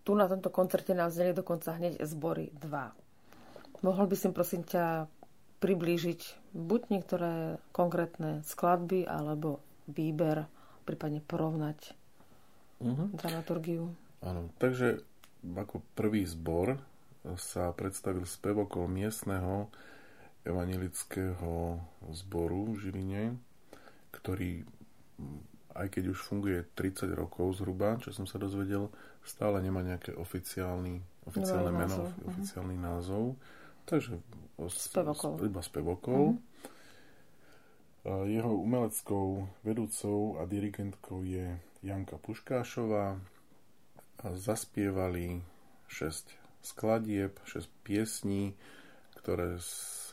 tu 0.08 0.16
na 0.16 0.28
tomto 0.32 0.48
koncerte 0.50 0.96
nám 0.96 1.12
zneli 1.12 1.36
dokonca 1.36 1.76
hneď 1.76 2.00
zbory 2.08 2.52
2. 2.56 3.84
Mohol 3.84 4.06
by 4.08 4.16
si 4.16 4.28
prosím 4.32 4.64
ťa 4.64 5.06
priblížiť 5.60 6.54
buď 6.54 6.82
niektoré 6.90 7.62
konkrétne 7.76 8.42
skladby 8.46 9.06
alebo 9.06 9.60
výber, 9.90 10.46
prípadne 10.86 11.20
porovnať 11.22 11.94
uh-huh. 12.82 13.08
dramaturgiu. 13.14 13.92
Áno, 14.24 14.50
takže 14.58 15.02
ako 15.44 15.84
prvý 15.94 16.26
zbor 16.26 16.80
sa 17.36 17.76
predstavil 17.76 18.24
spevokol 18.24 18.88
miestneho 18.88 19.68
evanilického 20.46 21.82
zboru 22.12 22.76
v 22.76 22.90
Žiline, 22.90 23.24
ktorý 24.12 24.66
aj 25.78 25.88
keď 25.94 26.04
už 26.10 26.20
funguje 26.26 26.66
30 26.74 27.14
rokov 27.14 27.62
zhruba, 27.62 28.02
čo 28.02 28.10
som 28.10 28.26
sa 28.26 28.42
dozvedel, 28.42 28.90
stále 29.22 29.62
nemá 29.62 29.86
nejaké 29.86 30.18
oficiálny, 30.18 31.06
oficiálne 31.30 31.70
no, 31.70 31.78
meno, 31.78 31.98
názov. 32.02 32.28
oficiálny 32.34 32.76
uh-huh. 32.76 32.90
názov. 32.90 33.26
Takže 33.86 34.14
spevokol. 34.74 35.38
iba 35.46 35.62
spevokol. 35.62 36.24
Uh-huh. 36.34 38.26
Jeho 38.26 38.56
umeleckou 38.58 39.52
vedúcou 39.62 40.40
a 40.42 40.48
dirigentkou 40.50 41.28
je 41.28 41.60
Janka 41.86 42.18
Puškášová. 42.18 43.20
Zaspievali 44.34 45.46
6 45.92 46.34
skladieb, 46.66 47.38
6 47.46 47.70
piesní, 47.86 48.58
ktoré 49.28 49.60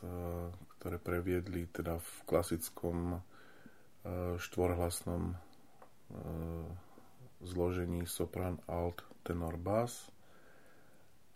Eh, 0.05 0.49
ktoré 0.77 1.01
previedli 1.01 1.65
teda 1.73 1.97
v 1.97 2.11
klasickom 2.29 3.17
eh, 3.17 4.37
štvorhlasnom 4.37 5.33
eh, 5.33 6.67
zložení 7.41 8.05
sopran, 8.05 8.61
alt, 8.69 9.01
tenor, 9.25 9.57
bass 9.57 10.13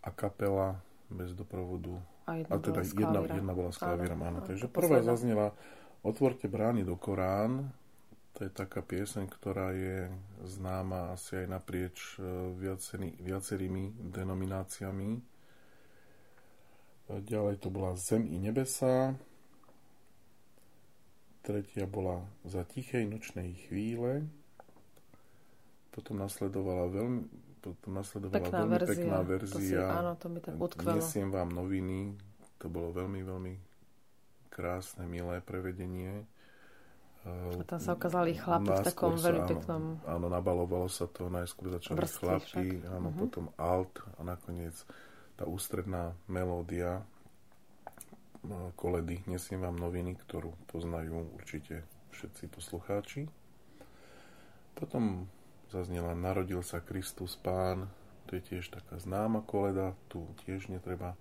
a 0.05 0.13
kapela 0.13 0.77
bez 1.09 1.33
doprovodu. 1.33 1.97
A, 2.29 2.45
a 2.45 2.55
teda 2.61 2.85
jedna, 2.85 3.25
jedna 3.25 3.53
bola 3.57 3.73
s 3.73 3.81
klavírom, 3.81 4.21
áno. 4.21 4.37
áno. 4.43 4.45
Takže 4.45 4.69
prvá 4.69 5.01
zaznela 5.01 5.57
Otvorte 6.05 6.45
brány 6.45 6.85
do 6.85 6.95
Korán, 6.95 7.73
To 8.37 8.45
je 8.45 8.51
taká 8.53 8.85
pieseň, 8.85 9.25
ktorá 9.27 9.73
je 9.73 10.07
známa 10.45 11.11
asi 11.11 11.43
aj 11.43 11.47
naprieč 11.49 12.15
e, 12.15 12.23
viacerý, 12.55 13.17
viacerými 13.19 13.99
denomináciami. 14.07 15.38
Ďalej 17.09 17.65
to 17.65 17.73
bola 17.73 17.97
Zem 17.97 18.29
i 18.29 18.37
nebesa. 18.37 19.17
Tretia 21.41 21.89
bola 21.89 22.21
Za 22.45 22.61
tichej 22.61 23.09
nočnej 23.09 23.57
chvíle. 23.65 24.29
Potom 25.89 26.21
nasledovala 26.21 26.93
veľmi, 26.93 27.21
potom 27.65 27.91
nasledovala 27.97 28.37
pekná 28.45 28.61
veľmi 28.61 28.73
verzia. 28.77 28.93
pekná 28.93 29.19
verzia. 29.25 29.57
To 29.57 29.59
si, 29.59 29.75
áno, 29.75 30.11
to 30.21 30.25
mi 30.29 30.39
tak 30.39 30.53
utkvelo. 30.53 31.01
Nesiem 31.01 31.29
vám 31.33 31.49
noviny. 31.49 32.13
To 32.61 32.69
bolo 32.69 32.93
veľmi, 32.93 33.25
veľmi 33.25 33.53
krásne, 34.53 35.09
milé 35.09 35.41
prevedenie 35.41 36.29
a 37.27 37.63
tam 37.67 37.79
sa 37.83 37.99
ukázali 37.99 38.31
chlapi 38.31 38.71
v 38.71 38.81
takom 38.87 39.19
veľmi 39.19 39.43
peknom... 39.43 39.81
Áno, 40.07 40.31
nabalovalo 40.31 40.87
sa 40.87 41.03
to, 41.11 41.27
najskôr 41.27 41.75
začali 41.75 41.99
Vrstvy 41.99 42.23
chlapi, 42.23 42.67
však. 42.79 42.95
áno, 42.95 43.11
uh-huh. 43.11 43.19
potom 43.19 43.45
alt 43.59 43.91
a 44.15 44.21
nakoniec 44.23 44.75
tá 45.39 45.47
ústredná 45.47 46.11
melódia 46.27 47.07
no, 48.43 48.75
koledy 48.75 49.23
Nesiem 49.23 49.63
vám 49.63 49.79
noviny, 49.79 50.19
ktorú 50.19 50.51
poznajú 50.67 51.31
určite 51.39 51.87
všetci 52.11 52.51
poslucháči. 52.51 53.31
Potom 54.75 55.31
zaznela 55.71 56.11
Narodil 56.11 56.59
sa 56.59 56.83
Kristus 56.83 57.39
Pán, 57.39 57.87
to 58.27 58.35
je 58.35 58.43
tiež 58.43 58.69
taká 58.69 58.99
známa 58.99 59.41
koleda, 59.41 59.95
tu 60.11 60.27
tiež 60.43 60.67
netreba 60.67 61.15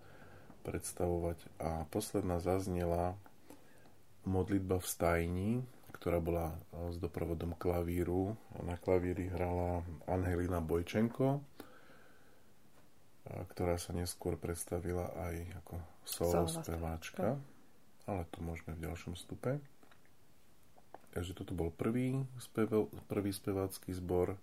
predstavovať. 0.66 1.38
A 1.62 1.86
posledná 1.88 2.42
zaznela 2.42 3.16
Modlitba 4.28 4.76
v 4.82 4.86
stajni, 4.86 5.50
ktorá 5.96 6.20
bola 6.20 6.52
e, 6.52 6.92
s 6.92 7.00
doprovodom 7.00 7.56
klavíru. 7.56 8.36
Na 8.60 8.76
klavíri 8.76 9.32
hrala 9.32 9.80
Angelina 10.04 10.60
Bojčenko, 10.60 11.40
e, 11.40 11.40
ktorá 13.54 13.76
sa 13.76 13.92
neskôr 13.92 14.40
predstavila 14.40 15.12
aj 15.28 15.34
ako 15.64 15.74
solo 16.04 16.48
speváčka, 16.48 17.36
ale 18.08 18.22
to 18.32 18.38
môžeme 18.40 18.72
v 18.76 18.88
ďalšom 18.88 19.14
stupe. 19.14 19.60
Takže 21.12 21.32
toto 21.34 21.56
bol 21.56 21.72
prvý, 21.72 22.20
spev, 22.38 22.88
prvý 23.08 23.32
spevácky 23.32 23.96
zbor 23.96 24.36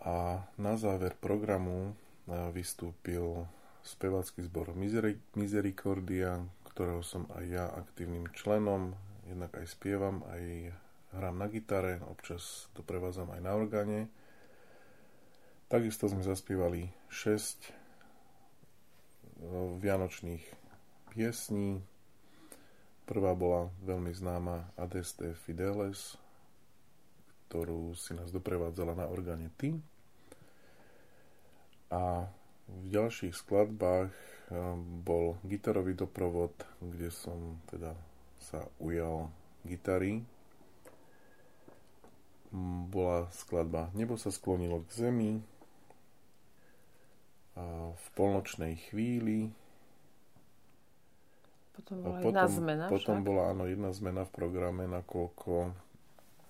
a 0.00 0.42
na 0.56 0.74
záver 0.78 1.12
programu 1.18 1.92
e, 1.92 1.92
vystúpil 2.54 3.44
spevácky 3.84 4.40
zbor 4.46 4.72
Misericordia, 5.36 6.42
ktorého 6.72 7.04
som 7.04 7.28
aj 7.34 7.44
ja 7.44 7.66
aktívnym 7.70 8.30
členom 8.32 8.96
jednak 9.28 9.52
aj 9.60 9.66
spievam, 9.68 10.24
aj 10.32 10.72
hrám 11.12 11.36
na 11.36 11.46
gitare, 11.52 12.00
občas 12.08 12.72
to 12.72 12.80
prevádzam 12.80 13.28
aj 13.36 13.40
na 13.44 13.52
orgáne. 13.52 14.00
Takisto 15.68 16.08
sme 16.08 16.24
zaspievali 16.24 16.88
6 17.12 17.28
e, 17.28 17.72
vianočných 19.76 20.40
piesní. 21.12 21.84
Prvá 23.04 23.36
bola 23.36 23.68
veľmi 23.84 24.08
známa 24.08 24.72
Adeste 24.80 25.36
Fideles, 25.44 26.16
ktorú 27.52 27.92
si 27.92 28.16
nás 28.16 28.32
doprevádzala 28.32 28.96
na 28.96 29.12
orgáne 29.12 29.52
Ty. 29.60 29.76
A 31.92 32.32
v 32.64 32.84
ďalších 32.88 33.36
skladbách 33.36 34.08
e, 34.08 34.24
bol 35.04 35.36
gitarový 35.44 35.92
doprovod, 35.92 36.56
kde 36.80 37.12
som 37.12 37.60
teda 37.68 37.92
sa 38.40 38.64
ujal 38.80 39.28
gitary. 39.68 40.24
Bola 42.88 43.28
skladba 43.36 43.92
Nebo 43.92 44.16
sa 44.16 44.32
sklonilo 44.32 44.80
k 44.88 45.04
zemi 45.04 45.57
v 47.94 48.06
polnočnej 48.14 48.78
chvíli. 48.90 49.50
Potom 51.78 52.02
bola 52.02 52.18
potom, 52.18 52.34
jedna 52.34 52.46
zmena 52.50 52.84
Potom 52.90 53.16
však? 53.22 53.26
bola 53.26 53.42
áno, 53.54 53.64
jedna 53.70 53.90
zmena 53.94 54.22
v 54.26 54.32
programe, 54.34 54.90
nakoľko 54.90 55.52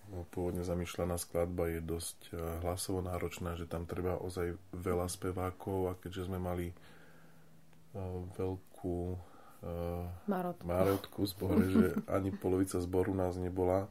no, 0.09 0.21
pôvodne 0.33 0.64
zamýšľaná 0.64 1.21
skladba 1.21 1.68
je 1.68 1.81
dosť 1.85 2.18
eh, 2.33 2.37
hlasovo 2.64 3.05
náročná, 3.05 3.53
že 3.61 3.68
tam 3.68 3.85
treba 3.85 4.16
ozaj 4.16 4.57
veľa 4.73 5.07
spevákov 5.12 5.92
a 5.92 6.01
keďže 6.01 6.33
sme 6.33 6.40
mali 6.40 6.73
uh, 6.73 8.25
veľkú 8.40 8.99
uh, 9.12 10.09
Marotku. 10.25 10.64
Marotku 10.64 11.21
zbore, 11.29 11.64
že 11.77 11.85
ani 12.09 12.33
polovica 12.33 12.81
zboru 12.81 13.12
nás 13.12 13.37
nebola, 13.37 13.85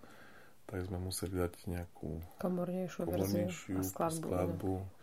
tak 0.66 0.90
sme 0.90 0.98
museli 0.98 1.38
dať 1.38 1.54
nejakú 1.70 2.18
komornejšiu, 2.42 3.06
komornejšiu 3.06 3.78
skladbu. 3.86 4.26
skladbu. 4.26 4.74
A 4.82 4.97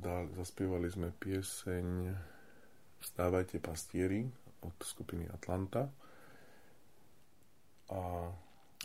dal, 0.00 0.28
zaspievali 0.36 0.88
sme 0.88 1.12
pieseň 1.12 1.86
Vstávajte 2.98 3.62
pastieri 3.62 4.26
od 4.66 4.74
skupiny 4.82 5.30
Atlanta. 5.30 5.86
A 7.94 8.26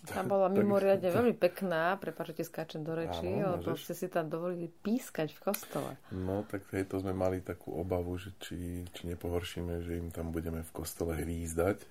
tam 0.04 0.28
bola 0.28 0.52
mimoriadne 0.52 1.10
tak... 1.10 1.16
veľmi 1.16 1.36
pekná, 1.38 1.96
prepáčte, 1.96 2.44
skáčem 2.44 2.84
do 2.84 2.92
reči, 2.92 3.24
Áno, 3.24 3.56
lebo 3.58 3.74
ste 3.80 3.96
si 3.96 4.12
tam 4.12 4.28
dovolili 4.28 4.68
pískať 4.68 5.32
v 5.32 5.40
kostole. 5.40 5.92
No, 6.12 6.44
tak 6.44 6.68
to 6.68 6.96
sme 7.00 7.16
mali 7.16 7.40
takú 7.40 7.72
obavu, 7.72 8.20
že 8.20 8.36
či, 8.44 8.84
či 8.92 9.02
nepohoršíme, 9.16 9.80
že 9.80 9.98
im 9.98 10.12
tam 10.12 10.30
budeme 10.36 10.60
v 10.60 10.72
kostole 10.76 11.16
hvízdať, 11.16 11.88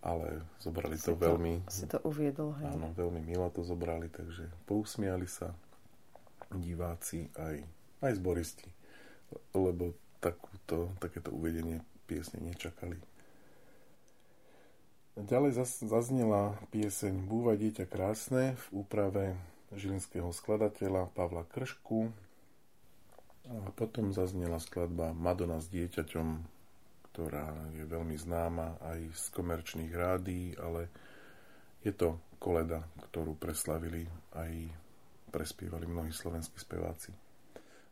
ale 0.00 0.48
zobrali 0.64 0.96
si 0.96 1.12
to, 1.12 1.14
to 1.14 1.28
veľmi... 1.28 1.54
Si 1.68 1.84
to 1.84 2.00
uviedol, 2.08 2.56
hej. 2.56 2.72
Áno, 2.72 2.94
veľmi 2.96 3.20
milo 3.20 3.52
to 3.52 3.60
zobrali, 3.60 4.08
takže 4.08 4.48
pousmiali 4.64 5.28
sa 5.28 5.52
diváci 6.54 7.26
aj, 7.34 7.62
aj 8.02 8.12
zboristi, 8.18 8.68
lebo 9.54 9.96
takúto, 10.22 10.94
takéto 11.02 11.34
uvedenie 11.34 11.82
piesne 12.06 12.38
nečakali. 12.42 12.98
Ďalej 15.16 15.64
zaznela 15.88 16.60
pieseň 16.68 17.24
Búva 17.24 17.56
dieťa 17.56 17.88
krásne 17.88 18.52
v 18.68 18.84
úprave 18.84 19.32
žilinského 19.72 20.28
skladateľa 20.28 21.08
Pavla 21.16 21.48
Kršku. 21.48 22.12
A 23.46 23.70
potom 23.72 24.12
zaznela 24.12 24.60
skladba 24.60 25.16
Madonna 25.16 25.62
s 25.62 25.72
dieťaťom, 25.72 26.28
ktorá 27.08 27.48
je 27.72 27.84
veľmi 27.88 28.12
známa 28.18 28.76
aj 28.82 29.00
z 29.16 29.24
komerčných 29.32 29.92
rádií, 29.96 30.52
ale 30.60 30.92
je 31.80 31.96
to 31.96 32.20
koleda, 32.36 32.84
ktorú 33.08 33.40
preslavili 33.40 34.04
aj 34.36 34.52
prespievali 35.36 35.84
mnohí 35.84 36.16
slovenskí 36.16 36.56
speváci. 36.56 37.12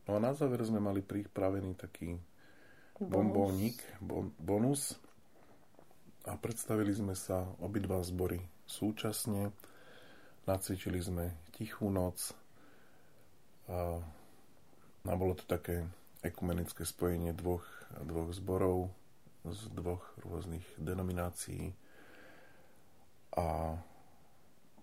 No 0.09 0.16
a 0.16 0.18
na 0.20 0.33
záver 0.33 0.64
sme 0.64 0.80
mali 0.80 1.04
pripravený 1.04 1.76
taký 1.76 2.16
bombónik, 2.96 3.85
bon, 4.00 4.33
bonus, 4.40 4.96
a 6.24 6.40
predstavili 6.40 6.88
sme 6.96 7.12
sa 7.12 7.44
obidva 7.61 8.00
zbory 8.00 8.40
súčasne. 8.64 9.52
Nacvičili 10.48 10.96
sme 11.04 11.37
Tichú 11.52 11.92
noc 11.92 12.33
a, 13.68 14.00
a 15.04 15.12
bolo 15.16 15.37
to 15.37 15.44
také 15.44 15.85
ekumenické 16.24 16.88
spojenie 16.88 17.37
dvoch, 17.37 17.64
dvoch 18.00 18.33
zborov 18.33 18.88
z 19.44 19.68
dvoch 19.76 20.04
rôznych 20.24 20.64
denominácií 20.80 21.76
a 23.37 23.76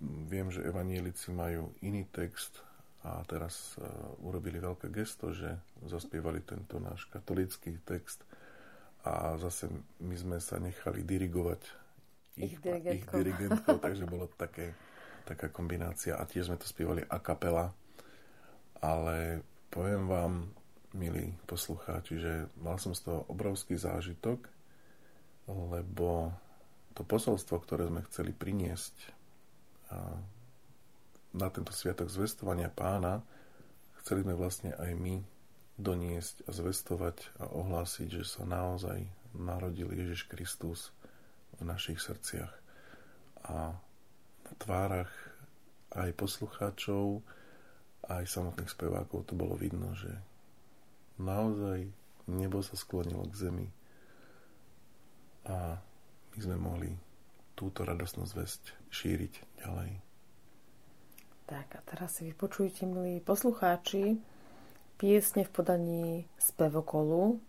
viem, 0.01 0.49
že 0.49 0.65
evanielici 0.65 1.29
majú 1.29 1.71
iný 1.85 2.09
text 2.09 2.59
a 3.01 3.21
teraz 3.25 3.77
uh, 3.77 3.85
urobili 4.21 4.61
veľké 4.61 4.89
gesto, 4.93 5.33
že 5.33 5.57
zaspievali 5.85 6.41
tento 6.45 6.77
náš 6.77 7.05
katolický 7.09 7.77
text 7.81 8.21
a 9.01 9.37
zase 9.41 9.69
my 10.01 10.13
sme 10.13 10.37
sa 10.37 10.61
nechali 10.61 11.01
dirigovať 11.01 11.61
ich, 12.37 12.53
ich 12.53 12.57
dirigentkou, 12.61 12.93
ich 12.93 13.05
dirigentkou 13.09 13.75
takže 13.85 14.05
bolo 14.05 14.29
také, 14.37 14.77
taká 15.25 15.49
kombinácia 15.49 16.17
a 16.17 16.25
tiež 16.25 16.53
sme 16.53 16.61
to 16.61 16.69
spievali 16.69 17.01
a 17.05 17.17
kapela. 17.17 17.73
Ale 18.81 19.45
poviem 19.69 20.09
vám 20.09 20.33
milí 20.93 21.37
poslucháči, 21.45 22.21
že 22.21 22.33
mal 22.61 22.77
som 22.81 22.93
z 22.93 23.09
toho 23.09 23.25
obrovský 23.29 23.77
zážitok 23.77 24.49
lebo 25.47 26.31
to 26.93 27.01
posolstvo, 27.07 27.59
ktoré 27.63 27.87
sme 27.87 28.03
chceli 28.07 28.31
priniesť 28.35 28.93
na 31.31 31.47
tento 31.47 31.71
sviatok 31.71 32.11
zvestovania 32.11 32.67
pána 32.67 33.23
chceli 34.03 34.25
sme 34.25 34.35
vlastne 34.35 34.75
aj 34.75 34.91
my 34.97 35.23
doniesť 35.79 36.45
a 36.45 36.51
zvestovať 36.51 37.17
a 37.41 37.49
ohlásiť, 37.49 38.21
že 38.21 38.23
sa 38.27 38.43
naozaj 38.43 39.07
narodil 39.33 39.89
Ježiš 39.89 40.27
Kristus 40.27 40.91
v 41.57 41.65
našich 41.65 42.01
srdciach. 42.03 42.51
A 43.47 43.73
na 44.45 44.53
tvárach 44.59 45.09
aj 45.95 46.11
poslucháčov, 46.15 47.23
aj 48.11 48.27
samotných 48.27 48.71
spevákov 48.71 49.31
to 49.31 49.33
bolo 49.37 49.55
vidno, 49.55 49.95
že 49.95 50.11
naozaj 51.21 51.87
nebo 52.29 52.59
sa 52.61 52.75
sklonilo 52.75 53.27
k 53.29 53.49
zemi 53.49 53.67
a 55.47 55.79
my 56.31 56.39
sme 56.39 56.57
mohli 56.57 56.91
túto 57.57 57.83
radosnú 57.83 58.23
zväzť 58.29 58.80
šíriť 58.91 59.63
ďalej. 59.63 59.91
Tak 61.47 61.67
a 61.75 61.81
teraz 61.83 62.19
si 62.19 62.31
vypočujte, 62.31 62.87
milí 62.87 63.19
poslucháči, 63.19 64.19
piesne 64.99 65.47
v 65.47 65.51
podaní 65.51 66.05
spevokolu 66.39 67.39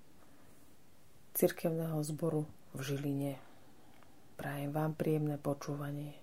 cirkevného 1.35 1.99
zboru 2.03 2.47
v 2.75 2.81
Žiline. 2.83 3.35
Prajem 4.39 4.71
vám 4.75 4.97
príjemné 4.97 5.39
počúvanie. 5.39 6.22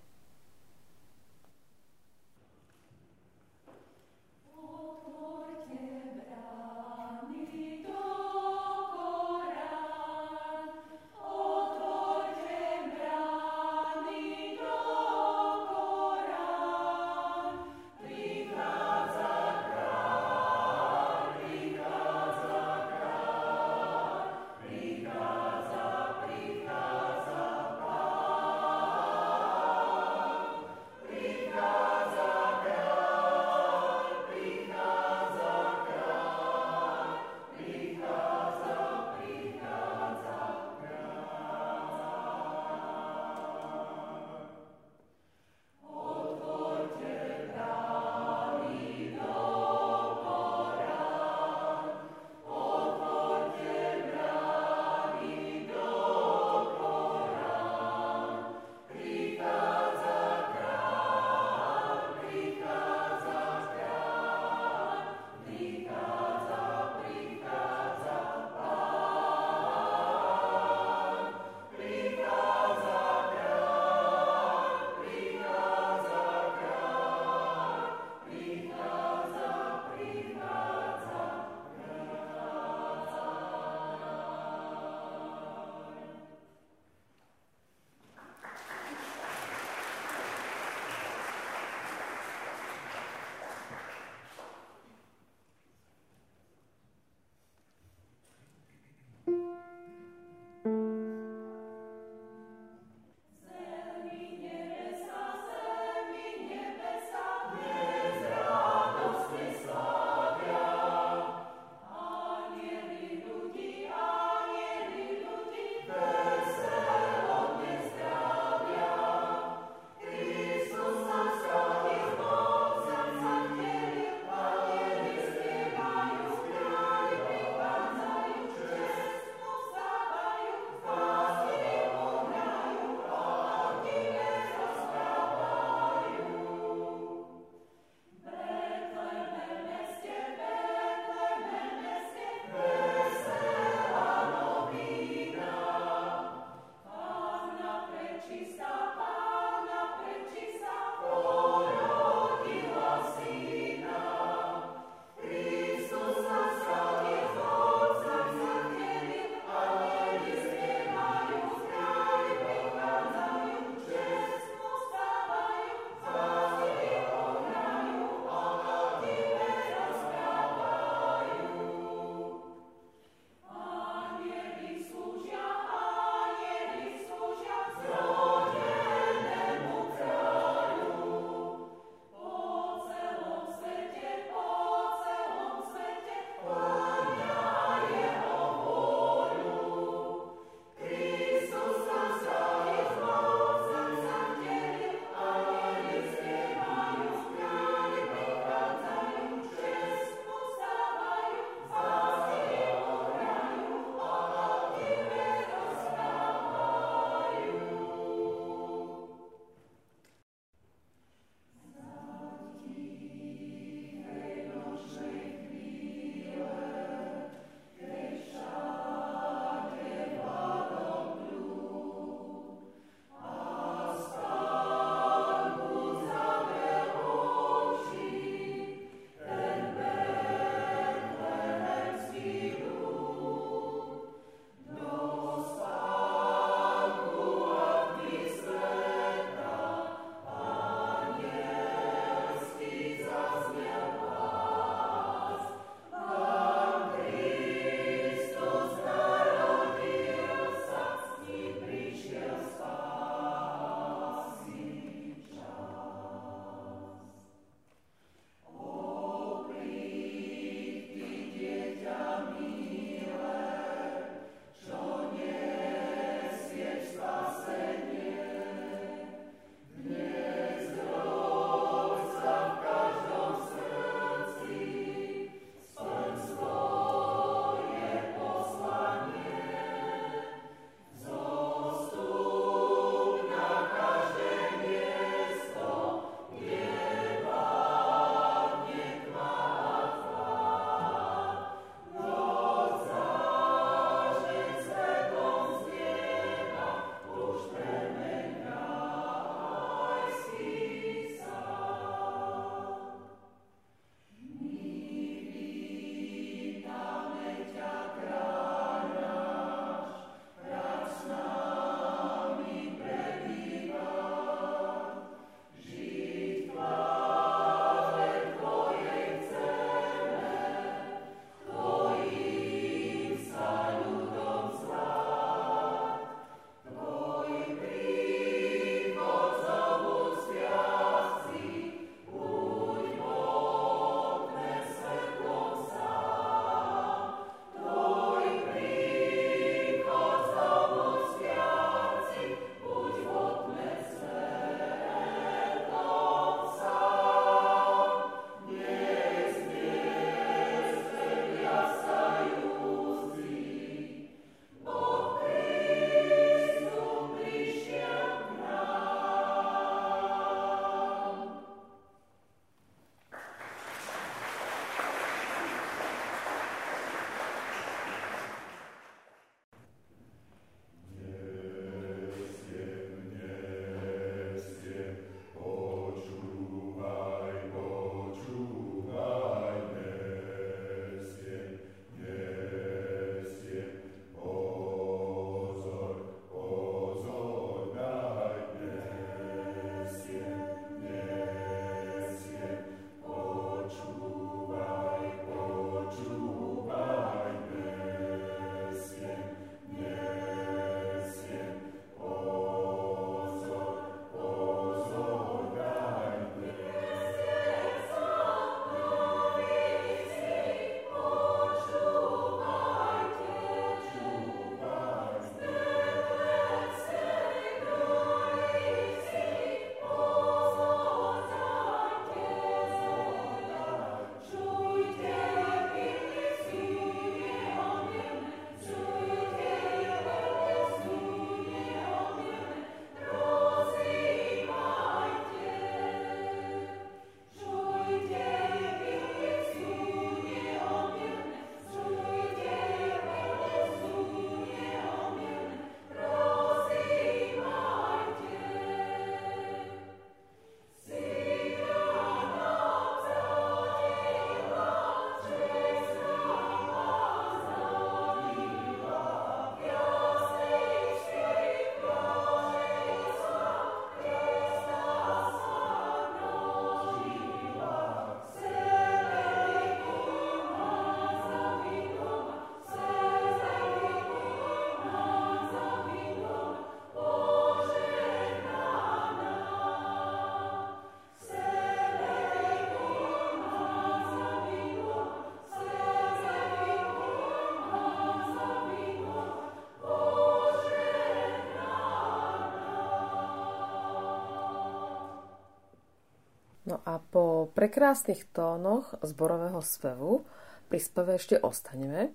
A 496.89 496.97
po 496.97 497.53
prekrásnych 497.53 498.33
tónoch 498.33 498.97
zborového 499.05 499.61
spevu 499.61 500.25
pri 500.65 500.79
speve 500.81 501.21
ešte 501.21 501.37
ostaneme, 501.37 502.09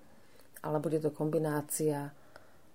ale 0.59 0.77
bude 0.83 0.99
to 0.99 1.15
kombinácia 1.15 2.11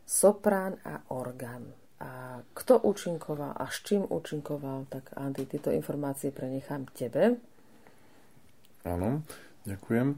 soprán 0.08 0.80
a 0.80 1.04
orgán. 1.12 1.76
A 2.00 2.40
kto 2.56 2.80
účinkoval 2.80 3.52
a 3.52 3.68
s 3.68 3.84
čím 3.84 4.08
účinkoval, 4.08 4.88
tak 4.88 5.12
Andy, 5.12 5.44
tieto 5.44 5.68
informácie 5.68 6.32
prenechám 6.32 6.88
tebe. 6.96 7.36
Áno, 8.88 9.20
ďakujem. 9.68 10.16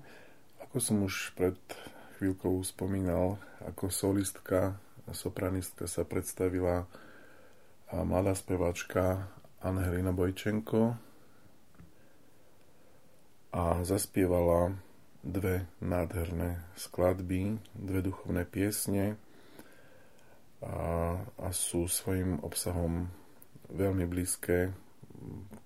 Ako 0.62 0.78
som 0.78 1.03
už 1.03 1.35
pred 1.35 1.59
chvíľkou 2.22 2.62
spomínal, 2.62 3.43
ako 3.66 3.91
solistka 3.91 4.78
a 4.78 5.11
sopranistka 5.11 5.91
sa 5.91 6.07
predstavila 6.07 6.87
mladá 7.91 8.39
speváčka 8.39 9.26
Angelina 9.59 10.14
Bojčenko 10.14 11.11
a 13.63 13.79
zaspievala 13.87 14.75
dve 15.23 15.71
nádherné 15.79 16.67
skladby, 16.75 17.63
dve 17.79 18.01
duchovné 18.03 18.43
piesne, 18.43 19.15
a, 20.63 21.15
a 21.39 21.49
sú 21.55 21.87
svojim 21.87 22.43
obsahom 22.43 23.07
veľmi 23.71 24.03
blízke 24.11 24.75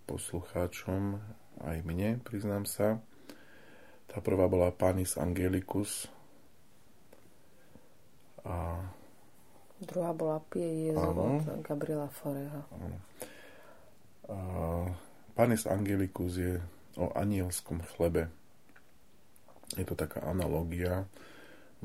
poslucháčom, 0.04 1.16
aj 1.64 1.78
mne, 1.88 2.20
priznám 2.20 2.68
sa. 2.68 3.00
Tá 4.12 4.20
prvá 4.20 4.44
bola 4.44 4.68
Panis 4.76 5.16
Angelicus 5.16 6.12
a 8.44 8.76
Druhá 9.76 10.16
bola 10.16 10.40
Pie 10.48 10.88
Jezu 10.88 11.00
od 11.00 11.60
Gabriela 11.60 12.08
Foreho. 12.08 12.64
Áno. 12.72 12.96
A 14.32 14.38
Panis 15.36 15.68
Angelicus 15.68 16.40
je 16.40 16.56
o 16.96 17.12
anielskom 17.12 17.84
chlebe. 17.96 18.32
Je 19.76 19.84
to 19.84 19.94
taká 19.96 20.24
analogia 20.24 21.04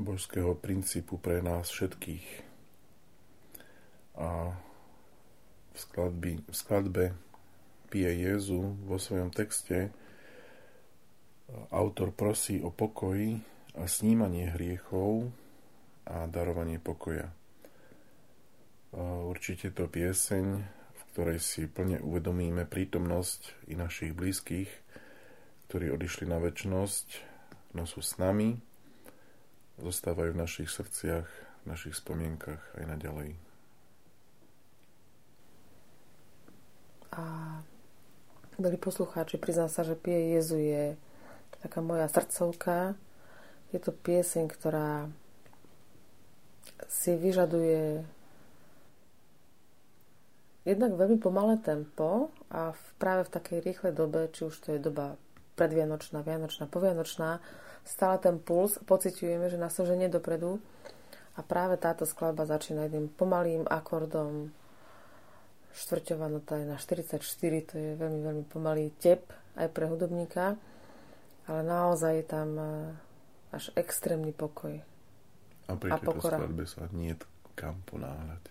božského 0.00 0.56
princípu 0.56 1.20
pre 1.20 1.44
nás 1.44 1.68
všetkých 1.68 2.26
a 4.16 4.52
v, 5.72 5.76
skladbi, 5.76 6.32
v 6.44 6.54
skladbe 6.54 7.04
Pije 7.88 8.12
Jezu 8.28 8.76
vo 8.84 8.96
svojom 8.96 9.32
texte 9.32 9.92
autor 11.68 12.12
prosí 12.12 12.60
o 12.64 12.72
pokoj 12.72 13.16
a 13.76 13.84
snímanie 13.88 14.52
hriechov 14.52 15.28
a 16.08 16.24
darovanie 16.28 16.80
pokoja. 16.80 17.28
Určite 19.28 19.72
to 19.72 19.88
pieseň, 19.88 20.46
v 20.92 21.02
ktorej 21.12 21.40
si 21.40 21.64
plne 21.68 22.00
uvedomíme 22.00 22.68
prítomnosť 22.68 23.68
i 23.72 23.76
našich 23.76 24.12
blízkych, 24.12 24.68
ktorí 25.72 25.88
odišli 25.88 26.28
na 26.28 26.36
väčnosť, 26.36 27.24
no 27.72 27.88
sú 27.88 28.04
s 28.04 28.20
nami, 28.20 28.60
zostávajú 29.80 30.36
v 30.36 30.42
našich 30.44 30.68
srdciach, 30.68 31.24
v 31.24 31.64
našich 31.64 31.96
spomienkach 31.96 32.60
aj 32.76 32.92
naďalej. 32.92 33.40
A 37.16 37.24
milí 38.60 38.76
poslucháči, 38.76 39.40
priznám 39.40 39.72
sa, 39.72 39.80
že 39.80 39.96
Pie 39.96 40.36
Jezu 40.36 40.60
je 40.60 40.92
taká 41.64 41.80
moja 41.80 42.04
srdcovka. 42.04 42.92
Je 43.72 43.80
to 43.80 43.96
pieseň, 43.96 44.52
ktorá 44.52 45.08
si 46.84 47.16
vyžaduje 47.16 48.04
jednak 50.68 50.92
veľmi 51.00 51.16
pomalé 51.16 51.56
tempo 51.64 52.28
a 52.52 52.76
v, 52.76 52.82
práve 53.00 53.24
v 53.24 53.34
takej 53.40 53.58
rýchlej 53.64 53.96
dobe, 53.96 54.28
či 54.36 54.44
už 54.44 54.60
to 54.60 54.76
je 54.76 54.80
doba 54.84 55.16
predvianočná, 55.62 56.26
vianočná, 56.26 56.66
povianočná, 56.66 57.38
stále 57.86 58.18
ten 58.18 58.42
puls 58.42 58.82
pociťujeme, 58.82 59.46
že 59.46 59.62
nás 59.62 59.78
to 59.78 59.86
ženie 59.86 60.10
dopredu 60.10 60.58
a 61.38 61.40
práve 61.46 61.78
táto 61.78 62.02
skladba 62.02 62.50
začína 62.50 62.90
jedným 62.90 63.06
pomalým 63.14 63.62
akordom 63.70 64.50
štvrťová 65.72 66.26
nota 66.28 66.58
je 66.58 66.66
na 66.68 66.76
44, 66.76 67.22
to 67.70 67.74
je 67.78 67.90
veľmi, 67.96 68.20
veľmi 68.20 68.44
pomalý 68.50 68.92
tep 69.00 69.24
aj 69.56 69.70
pre 69.72 69.88
hudobníka, 69.88 70.58
ale 71.48 71.60
naozaj 71.64 72.12
je 72.20 72.26
tam 72.28 72.48
e, 72.58 72.66
až 73.54 73.72
extrémny 73.78 74.36
pokoj. 74.36 74.82
A 75.68 75.72
pri 75.78 75.96
tejto 75.96 76.20
skladbe 76.20 76.64
sa 76.68 76.90
nie 76.92 77.16
kam 77.56 77.80
ponáhľať. 77.88 78.44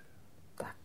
Tak. 0.57 0.79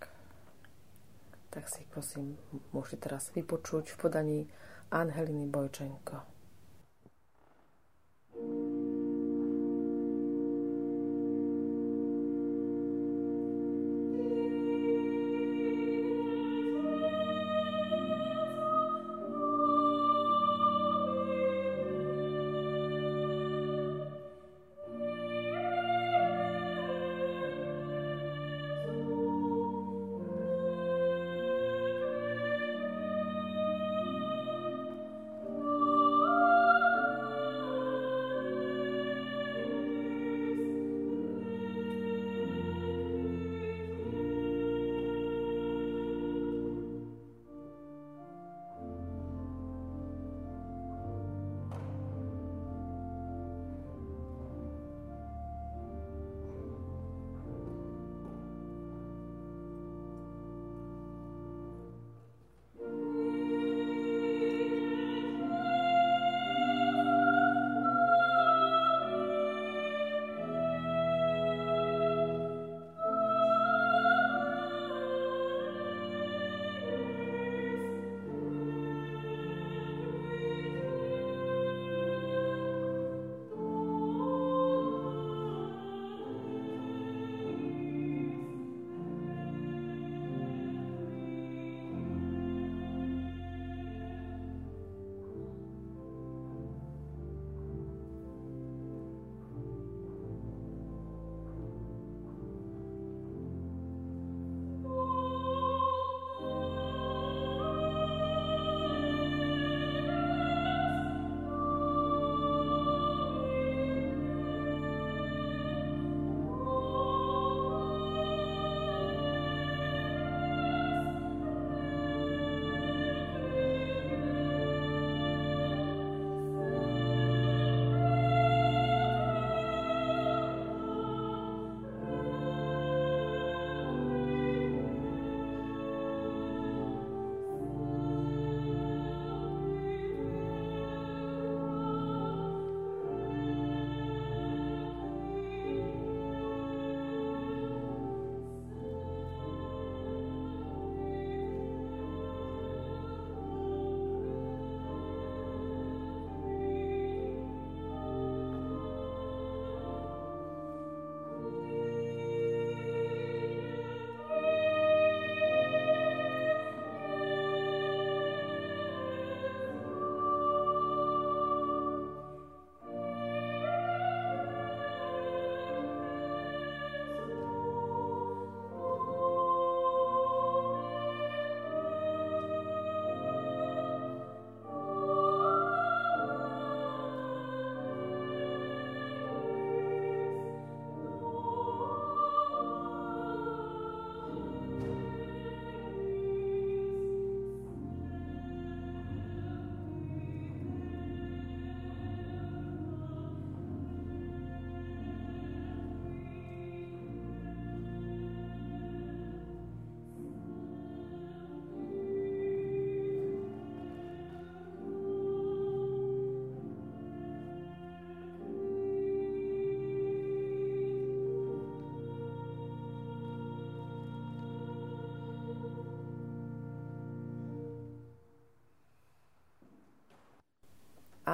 Tak 1.53 1.65
si 1.73 1.89
prosím, 1.89 2.37
môžete 2.73 3.09
teraz 3.09 3.33
vypočuť 3.33 3.93
v 3.93 3.97
podaní 3.97 4.41
Angeliny 4.91 5.47
Bojčenko. 5.47 6.36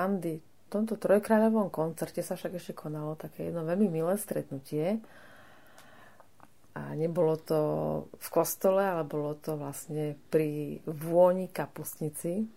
Andy, 0.03 0.42
v 0.42 0.66
tomto 0.66 0.98
trojkráľovom 0.98 1.70
koncerte 1.70 2.26
sa 2.26 2.34
však 2.34 2.59
ešte 2.59 2.74
konalo 2.74 3.14
také 3.14 3.48
jedno 3.48 3.62
veľmi 3.62 3.86
milé 3.86 4.18
stretnutie. 4.18 4.98
A 6.72 6.96
nebolo 6.96 7.36
to 7.36 7.61
v 8.16 8.28
kostole, 8.32 8.80
ale 8.80 9.05
bolo 9.05 9.36
to 9.36 9.61
vlastne 9.61 10.16
pri 10.32 10.80
vôni 10.88 11.53
kapustnici. 11.53 12.48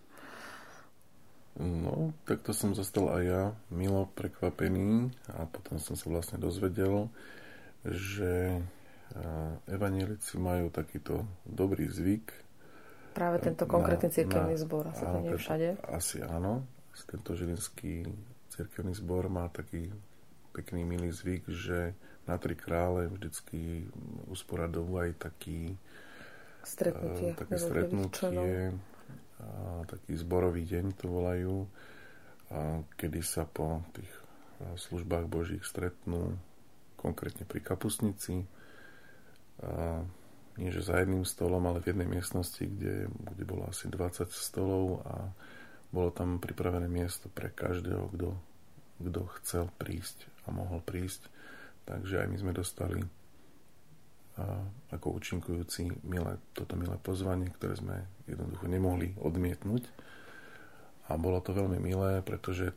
No, 1.59 2.11
tak 2.27 2.43
to 2.43 2.51
som 2.51 2.75
zostal 2.75 3.11
aj 3.15 3.23
ja 3.23 3.43
milo 3.71 4.11
prekvapený 4.11 5.11
a 5.35 5.47
potom 5.47 5.79
som 5.79 5.95
sa 5.95 6.11
vlastne 6.11 6.35
dozvedel, 6.39 7.07
že 7.83 8.59
evanielici 9.67 10.35
majú 10.35 10.67
takýto 10.67 11.23
dobrý 11.47 11.87
zvyk. 11.87 12.27
Práve 13.15 13.39
tento 13.39 13.63
konkrétny 13.63 14.11
cirkevný 14.11 14.59
zbor, 14.59 14.91
asi 14.91 15.03
to 15.07 15.19
nie 15.23 15.31
všade. 15.31 15.79
Asi 15.87 16.19
áno. 16.19 16.67
Tento 17.03 17.35
žilinský 17.35 18.07
cirkevný 18.47 18.95
zbor 18.95 19.27
má 19.27 19.51
taký 19.51 19.91
pekný 20.55 20.87
milý 20.87 21.11
zvyk, 21.11 21.43
že 21.51 21.91
na 22.23 22.39
tri 22.39 22.55
krále 22.55 23.11
vždycky 23.11 23.91
usporadujú 24.31 24.95
aj 25.03 25.11
taký 25.19 25.75
stretnutie, 26.63 27.35
uh, 27.35 27.37
také 27.37 27.55
stretnutie 27.59 28.55
a 29.35 29.83
taký 29.83 30.15
zborový 30.15 30.63
deň 30.63 30.85
to 30.95 31.05
volajú, 31.11 31.67
a 32.55 32.79
kedy 32.95 33.19
sa 33.19 33.43
po 33.43 33.83
tých 33.91 34.09
službách 34.63 35.27
Božích 35.27 35.67
stretnú 35.67 36.39
konkrétne 36.95 37.43
pri 37.43 37.59
kapusnici 37.59 38.47
a 39.59 40.01
nie 40.55 40.71
že 40.71 40.87
za 40.87 41.03
jedným 41.03 41.27
stolom, 41.27 41.59
ale 41.67 41.83
v 41.83 41.91
jednej 41.91 42.07
miestnosti, 42.07 42.63
kde, 42.63 43.11
kde 43.11 43.43
bolo 43.43 43.67
asi 43.67 43.91
20 43.91 44.31
stolov 44.31 45.03
a 45.03 45.35
bolo 45.95 46.11
tam 46.11 46.43
pripravené 46.43 46.91
miesto 46.91 47.31
pre 47.31 47.47
každého, 47.47 48.11
kto, 48.11 48.35
kto 48.99 49.21
chcel 49.39 49.71
prísť 49.79 50.27
a 50.43 50.51
mohol 50.51 50.83
prísť. 50.83 51.31
Takže 51.87 52.19
aj 52.19 52.27
my 52.27 52.37
sme 52.43 52.51
dostali 52.51 52.99
ako 54.91 55.15
účinkujúci 55.15 56.03
milé, 56.03 56.35
toto 56.51 56.75
milé 56.75 56.99
pozvanie, 56.99 57.47
ktoré 57.55 57.79
sme 57.79 58.03
jednoducho 58.27 58.67
nemohli 58.67 59.15
odmietnúť. 59.15 59.87
A 61.07 61.15
bolo 61.15 61.39
to 61.39 61.55
veľmi 61.55 61.79
milé, 61.79 62.19
pretože 62.19 62.75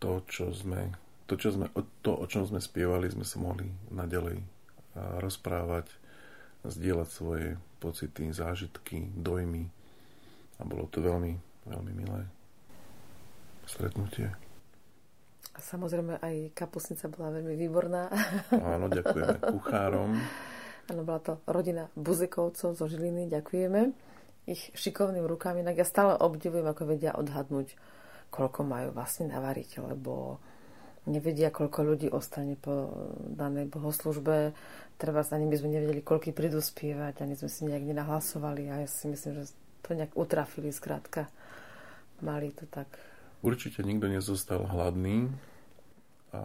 to, 0.00 0.24
čo 0.24 0.48
sme, 0.56 0.96
to, 1.28 1.36
čo 1.36 1.52
sme, 1.52 1.68
to, 2.00 2.16
o 2.16 2.24
čom 2.24 2.48
sme 2.48 2.64
spievali, 2.64 3.12
sme 3.12 3.28
sa 3.28 3.36
mohli 3.42 3.68
naďalej 3.92 4.40
rozprávať, 4.96 5.92
zdieľať 6.64 7.08
svoje 7.10 7.46
pocity, 7.82 8.32
zážitky, 8.32 9.12
dojmy. 9.12 9.68
A 10.56 10.62
bolo 10.64 10.86
to 10.88 11.02
veľmi, 11.02 11.36
veľmi 11.66 11.92
milé 11.94 12.26
stretnutie. 13.66 14.30
A 15.52 15.58
samozrejme 15.60 16.16
aj 16.24 16.56
kapusnica 16.56 17.12
bola 17.12 17.36
veľmi 17.36 17.54
výborná. 17.60 18.08
Áno, 18.74 18.88
ďakujeme 18.88 19.36
kuchárom. 19.52 20.16
Áno, 20.90 21.00
bola 21.04 21.20
to 21.20 21.32
rodina 21.44 21.92
Buzikovcov 21.94 22.74
zo 22.74 22.86
Žiliny, 22.88 23.28
ďakujeme. 23.28 23.92
Ich 24.48 24.74
šikovným 24.74 25.22
rukami, 25.22 25.62
inak 25.62 25.78
ja 25.78 25.86
stále 25.86 26.18
obdivujem, 26.18 26.66
ako 26.66 26.82
vedia 26.90 27.14
odhadnúť, 27.14 27.78
koľko 28.34 28.66
majú 28.66 28.88
vlastne 28.90 29.30
navariť, 29.30 29.78
lebo 29.78 30.42
nevedia, 31.06 31.54
koľko 31.54 31.78
ľudí 31.86 32.08
ostane 32.10 32.58
po 32.58 32.90
danej 33.22 33.70
bohoslužbe. 33.70 34.50
Treba 34.98 35.22
ani 35.22 35.46
by 35.46 35.56
sme 35.58 35.78
nevedeli, 35.78 36.02
koľko 36.02 36.34
prídu 36.34 36.58
spievať, 36.58 37.22
ani 37.22 37.38
sme 37.38 37.50
si 37.50 37.60
nejak 37.66 37.86
nenahlasovali 37.86 38.70
a 38.70 38.82
ja 38.82 38.88
si 38.90 39.06
myslím, 39.10 39.42
že 39.42 39.54
to 39.82 39.94
nejak 39.94 40.14
utrafili 40.14 40.72
zkrátka. 40.72 41.26
Mali 42.22 42.54
to 42.54 42.66
tak. 42.70 42.86
Určite 43.42 43.82
nikto 43.82 44.06
nezostal 44.06 44.62
hladný. 44.66 45.30
A... 46.32 46.38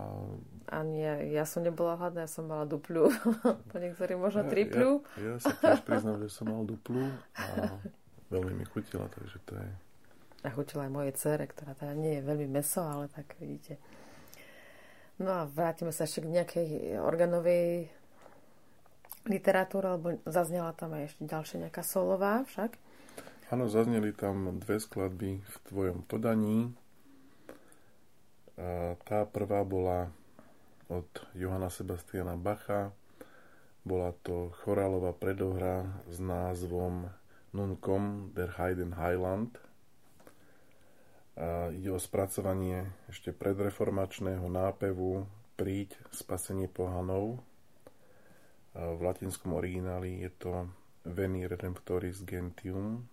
Ani 0.67 0.99
ja, 0.99 1.15
ja 1.21 1.43
som 1.47 1.63
nebola 1.63 1.95
hladná, 1.95 2.25
ja 2.25 2.31
som 2.31 2.49
mala 2.49 2.65
duplu. 2.65 3.13
po 3.71 3.75
niektorí 3.77 4.17
možno 4.17 4.49
triplu. 4.49 5.05
Ja, 5.21 5.21
ja 5.21 5.35
sa 5.37 5.53
tiež 5.53 5.85
priznám, 5.85 6.19
že 6.25 6.33
som 6.33 6.49
mal 6.49 6.65
duplu 6.65 7.07
a 7.37 7.77
veľmi 8.33 8.57
mi 8.57 8.65
chutila, 8.65 9.07
takže 9.07 9.37
to 9.47 9.53
je... 9.55 9.69
A 10.45 10.51
chutila 10.53 10.85
aj 10.85 10.91
moje 10.91 11.11
cere, 11.15 11.45
ktorá 11.47 11.77
teda 11.77 11.93
nie 11.93 12.19
je 12.19 12.27
veľmi 12.27 12.47
meso, 12.49 12.83
ale 12.83 13.07
tak 13.07 13.37
vidíte 13.39 13.77
No 15.17 15.33
a 15.33 15.49
vrátime 15.49 15.89
sa 15.89 16.05
ešte 16.05 16.21
k 16.21 16.29
nejakej 16.29 16.69
organovej 17.01 17.89
literatúre, 19.25 19.89
alebo 19.89 20.21
zaznela 20.29 20.77
tam 20.77 20.93
aj 20.93 21.09
ešte 21.09 21.21
ďalšia 21.25 21.57
nejaká 21.67 21.81
solová 21.81 22.45
však? 22.53 22.77
Áno, 23.47 23.71
zazneli 23.71 24.11
tam 24.11 24.59
dve 24.59 24.79
skladby 24.79 25.39
v 25.39 25.55
tvojom 25.71 26.03
podaní. 26.03 26.75
Tá 29.07 29.23
prvá 29.23 29.63
bola 29.63 30.11
od 30.91 31.07
Johana 31.31 31.71
Sebastiana 31.71 32.35
Bacha. 32.35 32.91
Bola 33.87 34.11
to 34.23 34.51
chorálová 34.63 35.15
predohra 35.15 35.87
s 36.11 36.19
názvom 36.19 37.07
Nun 37.55 37.79
komm 37.79 38.35
der 38.35 38.51
Heiden 38.59 38.95
Heiland– 38.95 39.55
a 41.37 41.69
ide 41.69 41.93
o 41.93 42.01
spracovanie 42.01 42.89
ešte 43.05 43.29
predreformačného 43.29 44.49
nápevu 44.49 45.29
Príď 45.53 45.93
spasenie 46.09 46.65
pohanov. 46.65 47.41
V 48.73 48.99
latinskom 49.01 49.53
origináli 49.53 50.25
je 50.25 50.31
to 50.37 50.53
Veni 51.05 51.45
Redemptoris 51.45 52.25
Gentium. 52.25 53.05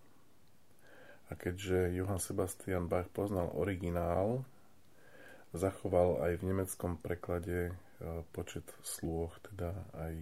A 1.29 1.33
keďže 1.33 1.95
Johann 1.97 2.21
Sebastian 2.21 2.85
Bach 2.85 3.09
poznal 3.09 3.49
originál, 3.57 4.45
zachoval 5.55 6.21
aj 6.21 6.37
v 6.37 6.47
nemeckom 6.53 7.01
preklade 7.01 7.71
e, 7.71 7.73
počet 8.35 8.67
slôch, 8.85 9.33
teda 9.41 9.73
aj 9.97 10.13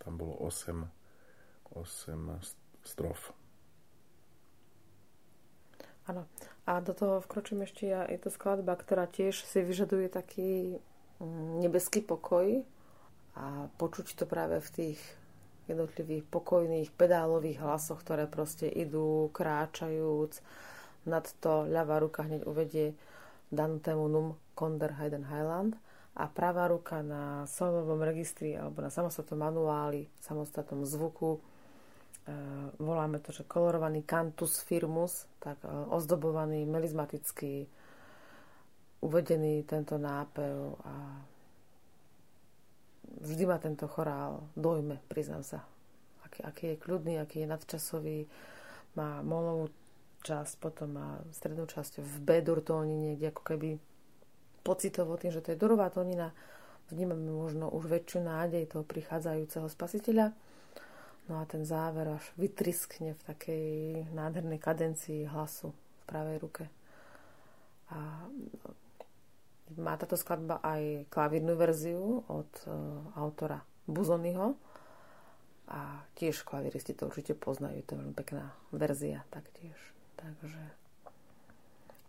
tam 0.00 0.16
bolo 0.16 0.40
8, 0.40 0.80
8 1.76 2.40
strof. 2.86 3.36
Áno. 6.08 6.24
A 6.64 6.80
do 6.80 6.96
toho 6.96 7.20
vkročím 7.20 7.66
ešte 7.66 7.90
ja. 7.90 8.06
Je 8.08 8.18
to 8.18 8.32
skladba, 8.32 8.74
ktorá 8.74 9.04
tiež 9.06 9.44
si 9.44 9.58
vyžaduje 9.60 10.08
taký 10.08 10.80
mm, 11.20 11.62
nebeský 11.66 12.00
pokoj 12.00 12.64
a 13.36 13.70
počuť 13.78 14.18
to 14.18 14.24
práve 14.26 14.58
v 14.58 14.70
tých 14.70 15.00
jednotlivých 15.72 16.26
pokojných 16.28 16.90
pedálových 16.94 17.62
hlasoch, 17.62 18.02
ktoré 18.02 18.26
proste 18.26 18.66
idú 18.66 19.30
kráčajúc. 19.30 20.42
Nad 21.08 21.24
to 21.40 21.64
ľavá 21.70 22.02
ruka 22.02 22.26
hneď 22.26 22.44
uvedie 22.44 22.92
danú 23.48 23.80
tému 23.80 24.06
Num 24.06 24.28
Konder 24.52 24.94
Hayden 24.98 25.24
Highland 25.26 25.78
a 26.18 26.28
pravá 26.28 26.68
ruka 26.68 27.00
na 27.00 27.48
solovom 27.48 28.02
registri 28.02 28.58
alebo 28.58 28.82
na 28.84 28.90
samostatnom 28.92 29.40
manuáli, 29.40 30.10
samostatnom 30.20 30.84
zvuku 30.84 31.40
E, 32.20 32.32
voláme 32.78 33.18
to, 33.18 33.32
že 33.32 33.48
kolorovaný 33.48 34.04
cantus 34.04 34.60
firmus, 34.60 35.26
tak 35.40 35.64
e, 35.64 35.68
ozdobovaný, 35.68 36.68
melizmatický, 36.68 37.64
uvedený 39.00 39.64
tento 39.64 39.96
nápev 39.96 40.76
a 40.84 40.94
vždy 43.04 43.44
ma 43.46 43.56
tento 43.58 43.88
chorál 43.88 44.44
dojme, 44.54 45.00
priznám 45.08 45.44
sa. 45.44 45.64
Aký, 46.26 46.40
aký 46.44 46.64
je 46.74 46.82
kľudný, 46.82 47.14
aký 47.18 47.42
je 47.44 47.50
nadčasový, 47.50 48.18
má 48.94 49.22
molovú 49.22 49.70
časť, 50.26 50.60
potom 50.60 50.94
má 50.94 51.18
strednú 51.32 51.64
časť 51.64 52.02
v 52.02 52.14
B-dur 52.20 52.60
tónine, 52.60 53.16
ako 53.16 53.42
keby 53.42 53.68
pocitovo 54.60 55.16
tým, 55.16 55.32
že 55.32 55.40
to 55.40 55.56
je 55.56 55.60
durová 55.60 55.88
tónina, 55.88 56.36
vnímame 56.92 57.32
možno 57.32 57.72
už 57.72 57.88
väčšiu 57.88 58.20
nádej 58.20 58.68
toho 58.68 58.84
prichádzajúceho 58.84 59.66
spasiteľa 59.70 60.36
No 61.30 61.38
a 61.38 61.46
ten 61.46 61.62
záver 61.62 62.10
až 62.10 62.26
vytriskne 62.34 63.14
v 63.14 63.22
takej 63.22 63.66
nádhernej 64.10 64.58
kadencii 64.58 65.30
hlasu 65.30 65.70
v 65.70 66.02
pravej 66.10 66.36
ruke. 66.42 66.64
A 67.94 68.26
má 69.78 69.94
táto 69.94 70.18
skladba 70.18 70.58
aj 70.64 71.06
klavírnu 71.12 71.54
verziu 71.54 72.26
od 72.26 72.50
uh, 72.66 72.72
autora 73.14 73.62
Buzonyho 73.86 74.58
a 75.70 76.02
tiež 76.18 76.42
klavíristi 76.42 76.98
to 76.98 77.06
určite 77.06 77.38
poznajú, 77.38 77.86
to 77.86 77.94
je 77.94 78.00
veľmi 78.02 78.16
pekná 78.18 78.50
verzia 78.74 79.22
taktiež. 79.30 79.76
Takže 80.18 80.62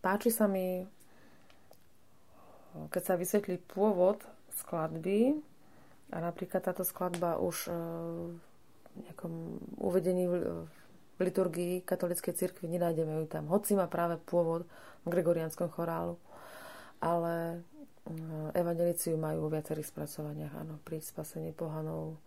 páči 0.01 0.33
sa 0.33 0.49
mi, 0.49 0.89
keď 2.89 3.01
sa 3.05 3.13
vysvetlí 3.21 3.61
pôvod 3.69 4.25
skladby 4.57 5.37
a 6.11 6.17
napríklad 6.17 6.65
táto 6.65 6.81
skladba 6.81 7.37
už 7.37 7.69
uh, 7.69 7.75
nejakom 9.07 9.33
uvedení 9.79 10.27
v, 10.27 10.33
v 11.15 11.19
liturgii 11.21 11.85
katolíckej 11.85 12.33
cirkvi, 12.35 12.67
nenájdeme 12.67 13.23
ju 13.23 13.25
tam. 13.29 13.47
Hoci 13.47 13.77
má 13.77 13.85
práve 13.87 14.17
pôvod 14.25 14.67
v 15.05 15.07
gregorianskom 15.07 15.69
chorálu, 15.69 16.17
ale 17.01 17.65
mm, 18.05 18.53
evangelíciu 18.53 19.17
majú 19.17 19.49
vo 19.49 19.53
viacerých 19.53 19.89
spracovaniach, 19.89 20.53
áno, 20.53 20.77
pri 20.85 21.01
spasení 21.01 21.51
pohanov. 21.51 22.21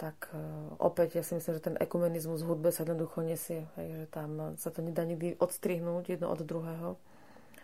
Tak 0.00 0.32
e, 0.32 0.40
opäť 0.80 1.20
ja 1.20 1.22
si 1.22 1.36
myslím, 1.36 1.54
že 1.60 1.66
ten 1.68 1.76
ekumenizmus 1.76 2.42
v 2.42 2.48
hudbe 2.48 2.72
sa 2.72 2.82
jednoducho 2.82 3.20
nesie, 3.22 3.68
hej, 3.76 3.88
že 4.02 4.04
tam 4.08 4.56
sa 4.56 4.72
to 4.72 4.80
nedá 4.80 5.04
nikdy 5.04 5.36
odstrihnúť 5.36 6.16
jedno 6.16 6.32
od 6.32 6.40
druhého. 6.42 6.96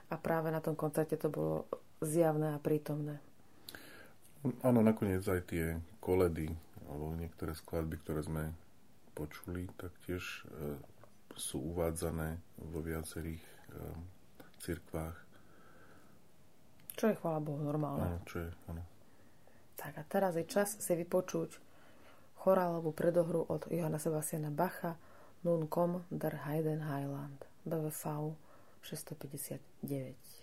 a 0.08 0.16
práve 0.16 0.48
na 0.48 0.64
tom 0.64 0.72
koncerte 0.72 1.20
to 1.20 1.28
bolo 1.28 1.68
zjavné 2.00 2.56
a 2.56 2.62
prítomné. 2.62 3.20
Áno, 4.64 4.80
nakoniec 4.80 5.20
aj 5.26 5.50
tie 5.50 5.76
koledy 5.98 6.48
alebo 6.88 7.12
niektoré 7.12 7.52
skladby, 7.52 8.00
ktoré 8.00 8.24
sme 8.24 8.44
počuli, 9.12 9.68
tak 9.76 9.92
tiež 10.08 10.22
e, 10.24 10.40
sú 11.36 11.60
uvádzané 11.74 12.40
vo 12.72 12.80
viacerých 12.80 13.44
cirkvách. 14.58 15.27
Čo 16.98 17.08
je, 17.08 17.14
chvála 17.14 17.38
Bohu, 17.38 17.62
normálne. 17.62 18.18
Áno, 18.18 18.26
čo 18.26 18.42
je, 18.42 18.50
áno. 18.66 18.82
Tak 19.78 19.94
a 19.94 20.02
teraz 20.02 20.34
je 20.34 20.42
čas 20.42 20.82
si 20.82 20.92
vypočuť 20.98 21.62
chorálovú 22.42 22.90
predohru 22.90 23.46
od 23.46 23.70
Johana 23.70 24.02
Sebastiana 24.02 24.50
Bacha 24.50 24.98
Nun 25.46 25.70
kom 25.70 26.02
der 26.10 26.42
Heiden 26.42 26.82
Heiland 26.82 27.46
BVV 27.62 28.34
659. 28.82 30.42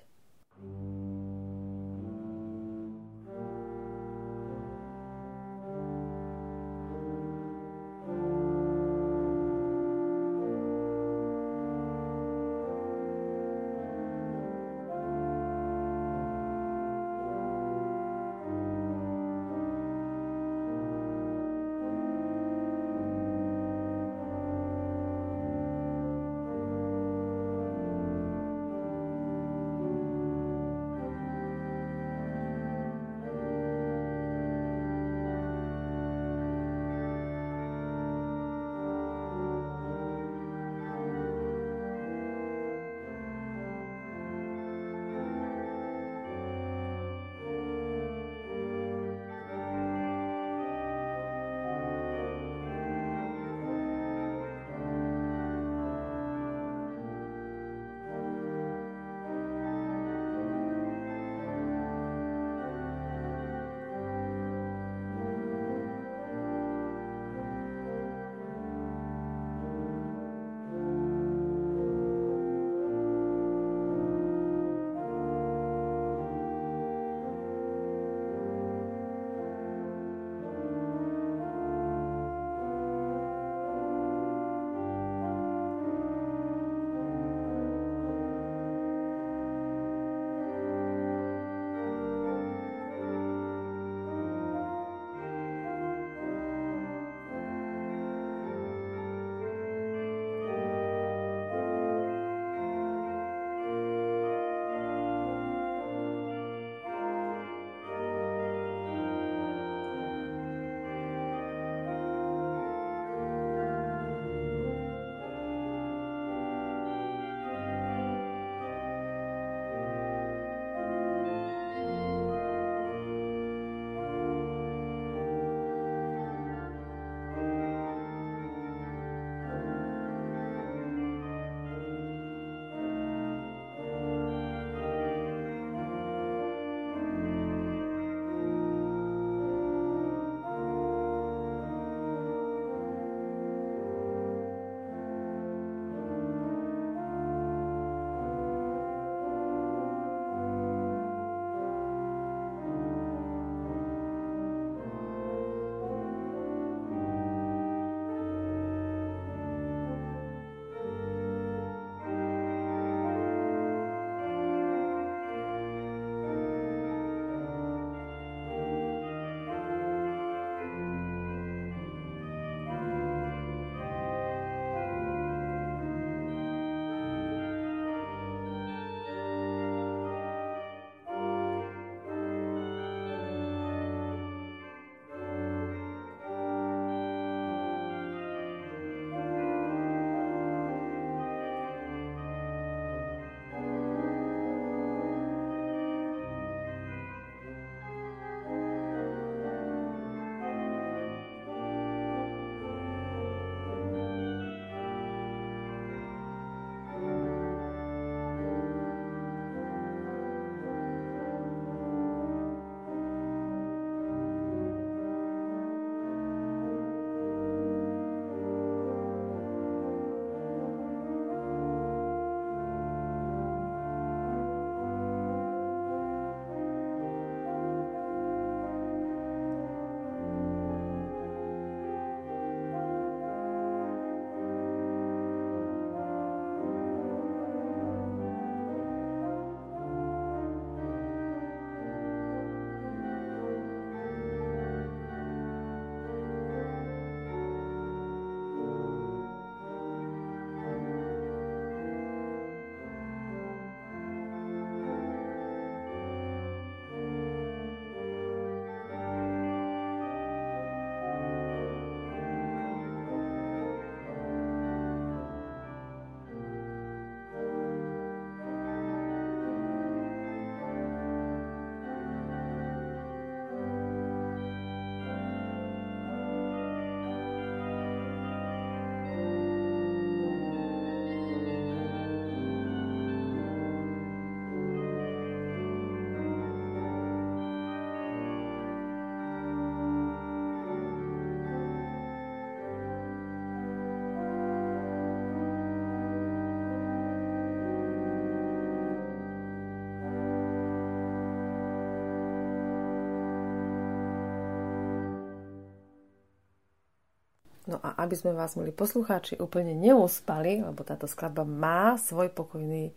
No 307.76 307.84
a 307.84 308.08
aby 308.08 308.16
sme 308.16 308.32
vás, 308.32 308.56
milí 308.56 308.72
poslucháči, 308.72 309.36
úplne 309.36 309.76
neuspali, 309.76 310.64
lebo 310.64 310.88
táto 310.88 311.12
skladba 311.12 311.44
má 311.44 312.00
svoj 312.00 312.32
pokojný 312.32 312.96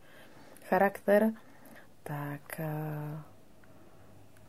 charakter, 0.70 1.35
tak 2.07 2.47
uh, 2.62 3.18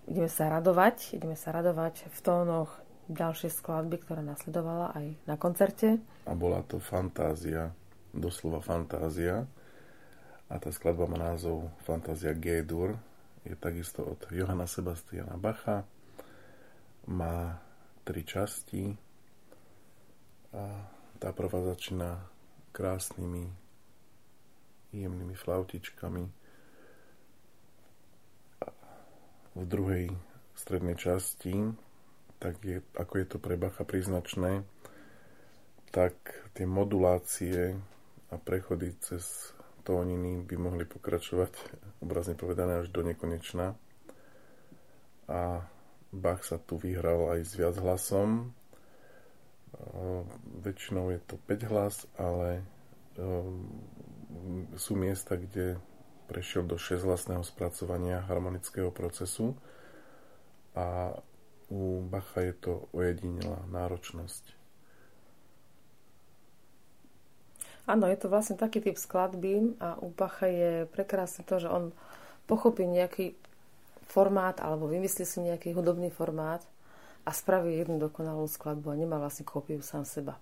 ideme 0.06 0.30
sa 0.30 0.54
radovať, 0.54 1.18
ideme 1.18 1.34
sa 1.34 1.50
radovať 1.50 2.14
v 2.14 2.20
tónoch 2.22 2.78
ďalšej 3.10 3.58
skladby, 3.58 4.06
ktorá 4.06 4.22
nasledovala 4.22 4.94
aj 4.94 5.18
na 5.26 5.34
koncerte. 5.34 5.98
A 6.30 6.38
bola 6.38 6.62
to 6.62 6.78
fantázia, 6.78 7.74
doslova 8.14 8.62
fantázia. 8.62 9.50
A 10.46 10.62
tá 10.62 10.70
skladba 10.70 11.10
má 11.10 11.18
názov 11.18 11.74
Fantázia 11.82 12.38
G-dur. 12.38 13.02
Je 13.50 13.58
takisto 13.58 14.06
od 14.06 14.30
Johana 14.30 14.70
Sebastiana 14.70 15.42
Bacha. 15.42 15.90
Má 17.10 17.58
tri 18.06 18.22
časti. 18.22 19.09
A 20.50 20.64
tá 21.22 21.30
prvá 21.30 21.62
začína 21.62 22.26
krásnymi 22.74 23.50
jemnými 24.90 25.36
flautičkami. 25.38 26.24
V 29.60 29.64
druhej 29.66 30.10
strednej 30.56 30.96
časti, 30.98 31.54
tak 32.40 32.58
je, 32.64 32.82
ako 32.96 33.14
je 33.20 33.26
to 33.28 33.38
pre 33.38 33.60
Bacha 33.60 33.84
príznačné, 33.84 34.64
tak 35.90 36.16
tie 36.54 36.66
modulácie 36.70 37.76
a 38.30 38.36
prechody 38.38 38.94
cez 39.02 39.54
tóniny 39.84 40.46
by 40.46 40.56
mohli 40.58 40.86
pokračovať, 40.86 41.52
obrazne 42.02 42.38
povedané, 42.38 42.86
až 42.86 42.94
do 42.94 43.02
nekonečna. 43.02 43.74
A 45.30 45.66
Bach 46.10 46.42
sa 46.46 46.58
tu 46.58 46.78
vyhral 46.78 47.38
aj 47.38 47.40
s 47.46 47.52
viac 47.58 47.76
hlasom. 47.78 48.54
Väčšinou 50.66 51.14
je 51.14 51.20
to 51.24 51.36
5 51.46 51.72
hlas, 51.72 52.10
ale 52.18 52.66
sú 54.76 54.94
miesta, 54.96 55.36
kde 55.36 55.78
prešiel 56.30 56.66
do 56.66 56.78
6 56.78 57.06
hlasného 57.06 57.42
spracovania 57.42 58.22
harmonického 58.22 58.94
procesu 58.94 59.58
a 60.78 61.18
u 61.70 62.02
Bacha 62.06 62.46
je 62.46 62.54
to 62.54 62.74
ojedinelá 62.94 63.66
náročnosť. 63.70 64.58
Áno, 67.90 68.06
je 68.06 68.18
to 68.22 68.30
vlastne 68.30 68.54
taký 68.54 68.86
typ 68.86 69.02
skladby 69.02 69.82
a 69.82 69.98
u 69.98 70.14
Bacha 70.14 70.46
je 70.46 70.86
prekrásne 70.94 71.42
to, 71.42 71.58
že 71.58 71.70
on 71.70 71.90
pochopí 72.46 72.86
nejaký 72.86 73.34
formát 74.06 74.62
alebo 74.62 74.86
vymyslí 74.86 75.26
si 75.26 75.42
nejaký 75.42 75.74
hudobný 75.74 76.14
formát 76.14 76.62
a 77.24 77.32
spraví 77.32 77.80
jednu 77.80 78.00
dokonalú 78.00 78.48
skladbu 78.48 78.92
a 78.92 79.00
nemá 79.00 79.20
vlastne 79.20 79.48
kópiu 79.48 79.84
sám 79.84 80.04
seba. 80.08 80.40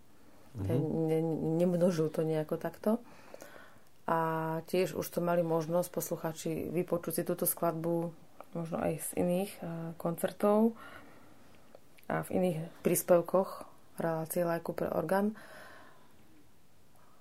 Mm-hmm. 0.58 0.80
Ne, 1.10 1.20
nemnožil 1.62 2.10
to 2.10 2.26
nejako 2.26 2.58
takto. 2.58 3.02
A 4.08 4.20
tiež 4.72 4.96
už 4.96 5.04
to 5.04 5.20
mali 5.20 5.44
možnosť 5.44 5.90
posluchači 5.92 6.72
vypočuť 6.72 7.22
si 7.22 7.24
túto 7.28 7.44
skladbu 7.44 8.16
možno 8.56 8.80
aj 8.80 9.04
z 9.04 9.10
iných 9.20 9.52
koncertov 10.00 10.74
a 12.08 12.24
v 12.24 12.30
iných 12.40 12.58
príspevkoch 12.82 13.68
relácie 14.00 14.48
lajku 14.48 14.72
pre 14.72 14.88
orgán. 14.88 15.36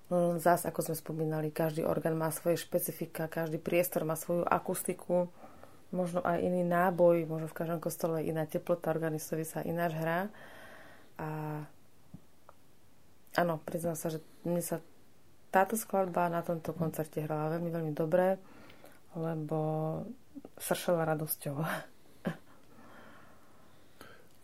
No, 0.07 0.39
zás, 0.39 0.63
ako 0.63 0.87
sme 0.87 0.95
spomínali, 0.95 1.51
každý 1.51 1.83
orgán 1.83 2.15
má 2.15 2.31
svoje 2.31 2.55
špecifika, 2.63 3.27
každý 3.27 3.59
priestor 3.59 4.07
má 4.07 4.15
svoju 4.15 4.47
akustiku, 4.47 5.27
možno 5.91 6.19
aj 6.23 6.43
iný 6.43 6.67
náboj, 6.67 7.27
možno 7.27 7.47
v 7.47 7.57
každom 7.57 7.79
kostole 7.79 8.23
iná 8.23 8.43
teplota, 8.43 8.91
organistovi 8.91 9.47
sa 9.47 9.63
ináč 9.63 9.95
hrá. 9.95 10.27
A 11.17 11.27
áno, 13.39 13.61
priznám 13.63 13.95
sa, 13.95 14.11
že 14.11 14.19
mne 14.43 14.61
sa 14.61 14.83
táto 15.49 15.79
skladba 15.79 16.27
na 16.27 16.43
tomto 16.43 16.75
koncerte 16.75 17.23
hrala 17.23 17.55
veľmi, 17.55 17.69
veľmi 17.71 17.93
dobre, 17.95 18.35
lebo 19.15 19.59
sršela 20.59 21.07
radosťou. 21.07 21.55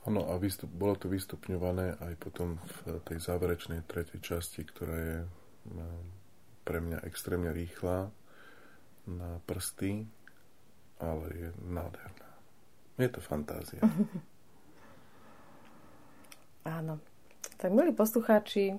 Áno, 0.03 0.27
a 0.27 0.35
vystup, 0.35 0.67
bolo 0.67 0.99
to 0.99 1.07
vystupňované 1.07 1.95
aj 1.95 2.13
potom 2.19 2.59
v 2.59 2.99
tej 3.07 3.23
záverečnej 3.23 3.87
tretej 3.87 4.19
časti, 4.19 4.67
ktorá 4.67 4.97
je 4.99 5.17
pre 6.67 6.83
mňa 6.83 7.07
extrémne 7.07 7.55
rýchla 7.55 8.11
na 9.07 9.39
prsty, 9.47 10.03
ale 10.99 11.25
je 11.33 11.49
nádherná. 11.63 12.29
Je 12.97 13.09
to 13.09 13.21
fantázia. 13.21 13.81
Áno. 16.63 16.99
Tak 17.57 17.71
milí 17.71 17.95
poslucháči, 17.95 18.75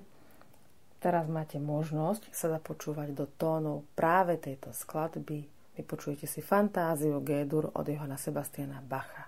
teraz 1.01 1.25
máte 1.25 1.57
možnosť 1.57 2.29
sa 2.33 2.53
započúvať 2.53 3.13
do 3.13 3.25
tónov 3.25 3.85
práve 3.97 4.37
tejto 4.37 4.73
skladby. 4.73 5.45
Vypočujete 5.75 6.29
si 6.29 6.39
fantáziu 6.39 7.19
G-dur 7.19 7.73
od 7.73 7.85
Johana 7.85 8.15
Sebastiana 8.15 8.79
Bacha. 8.79 9.27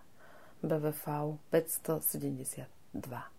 BVV 0.64 1.38
572. 1.54 3.37